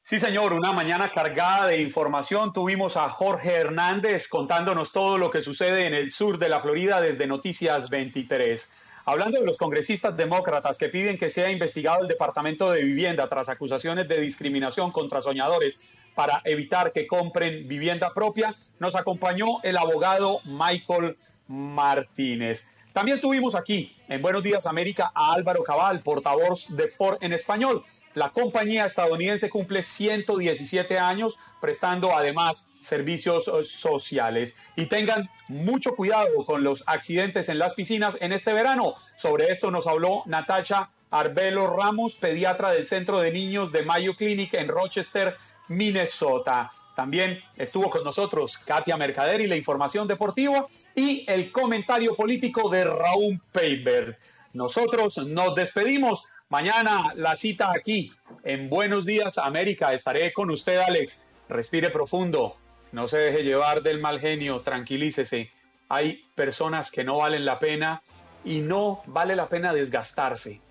[0.00, 2.52] Sí, señor, una mañana cargada de información.
[2.52, 7.00] Tuvimos a Jorge Hernández contándonos todo lo que sucede en el sur de la Florida
[7.00, 8.70] desde Noticias 23.
[9.10, 13.48] Hablando de los congresistas demócratas que piden que sea investigado el Departamento de Vivienda tras
[13.48, 15.80] acusaciones de discriminación contra soñadores
[16.14, 21.16] para evitar que compren vivienda propia, nos acompañó el abogado Michael
[21.46, 22.68] Martínez.
[22.92, 27.82] También tuvimos aquí en Buenos Días América a Álvaro Cabal, portavoz de Ford en español.
[28.14, 34.56] La compañía estadounidense cumple 117 años prestando además servicios eh, sociales.
[34.76, 38.94] Y tengan mucho cuidado con los accidentes en las piscinas en este verano.
[39.16, 44.54] Sobre esto nos habló Natasha Arbelo Ramos, pediatra del Centro de Niños de Mayo Clinic
[44.54, 45.36] en Rochester,
[45.68, 46.70] Minnesota.
[46.94, 52.84] También estuvo con nosotros Katia Mercader y la información deportiva y el comentario político de
[52.84, 54.18] Raúl Paper.
[54.52, 56.24] Nosotros nos despedimos.
[56.50, 58.10] Mañana la cita aquí
[58.42, 59.92] en Buenos Días América.
[59.92, 61.22] Estaré con usted, Alex.
[61.46, 62.56] Respire profundo.
[62.90, 65.50] no se deje llevar del mal genio, tranquilícese.
[65.90, 68.02] Hay personas que no valen la pena
[68.46, 70.62] y no vale la pena desgastarse.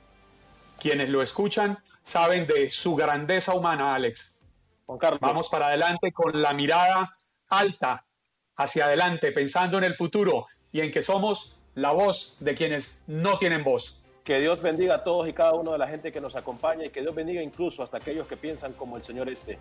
[0.80, 4.40] Quienes lo escuchan saben de su grandeza humana, Alex.
[4.88, 5.20] Juan Carlos.
[5.20, 7.16] Vamos para adelante con la mirada
[7.49, 8.04] alta
[8.56, 13.38] hacia adelante, pensando en el futuro y en que somos la voz de quienes no
[13.38, 14.02] tienen voz.
[14.28, 16.90] Que Dios bendiga a todos y cada uno de la gente que nos acompaña y
[16.90, 19.58] que Dios bendiga incluso hasta aquellos que piensan como el Señor este.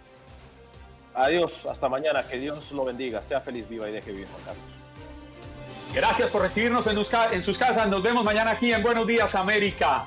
[1.15, 4.65] Adiós, hasta mañana, que Dios lo bendiga, sea feliz, viva y deje vivir, Juan Carlos.
[5.95, 7.87] Gracias por recibirnos en, en sus casas.
[7.87, 10.05] Nos vemos mañana aquí en Buenos Días América.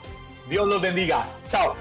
[0.50, 1.26] Dios los bendiga.
[1.48, 1.74] Chao.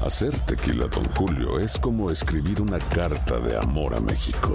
[0.00, 4.54] Hacer tequila, don Julio, es como escribir una carta de amor a México.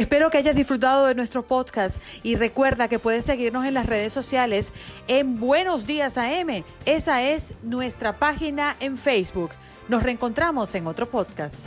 [0.00, 4.14] Espero que hayas disfrutado de nuestro podcast y recuerda que puedes seguirnos en las redes
[4.14, 4.72] sociales
[5.08, 6.64] en Buenos Días AM.
[6.86, 9.50] Esa es nuestra página en Facebook.
[9.88, 11.66] Nos reencontramos en otro podcast.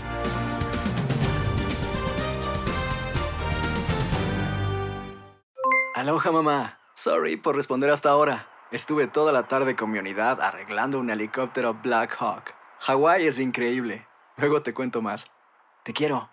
[5.93, 6.79] Aloha mamá.
[6.95, 8.47] Sorry por responder hasta ahora.
[8.71, 12.51] Estuve toda la tarde con mi unidad arreglando un helicóptero Black Hawk.
[12.79, 14.07] Hawái es increíble.
[14.37, 15.27] Luego te cuento más.
[15.83, 16.32] Te quiero.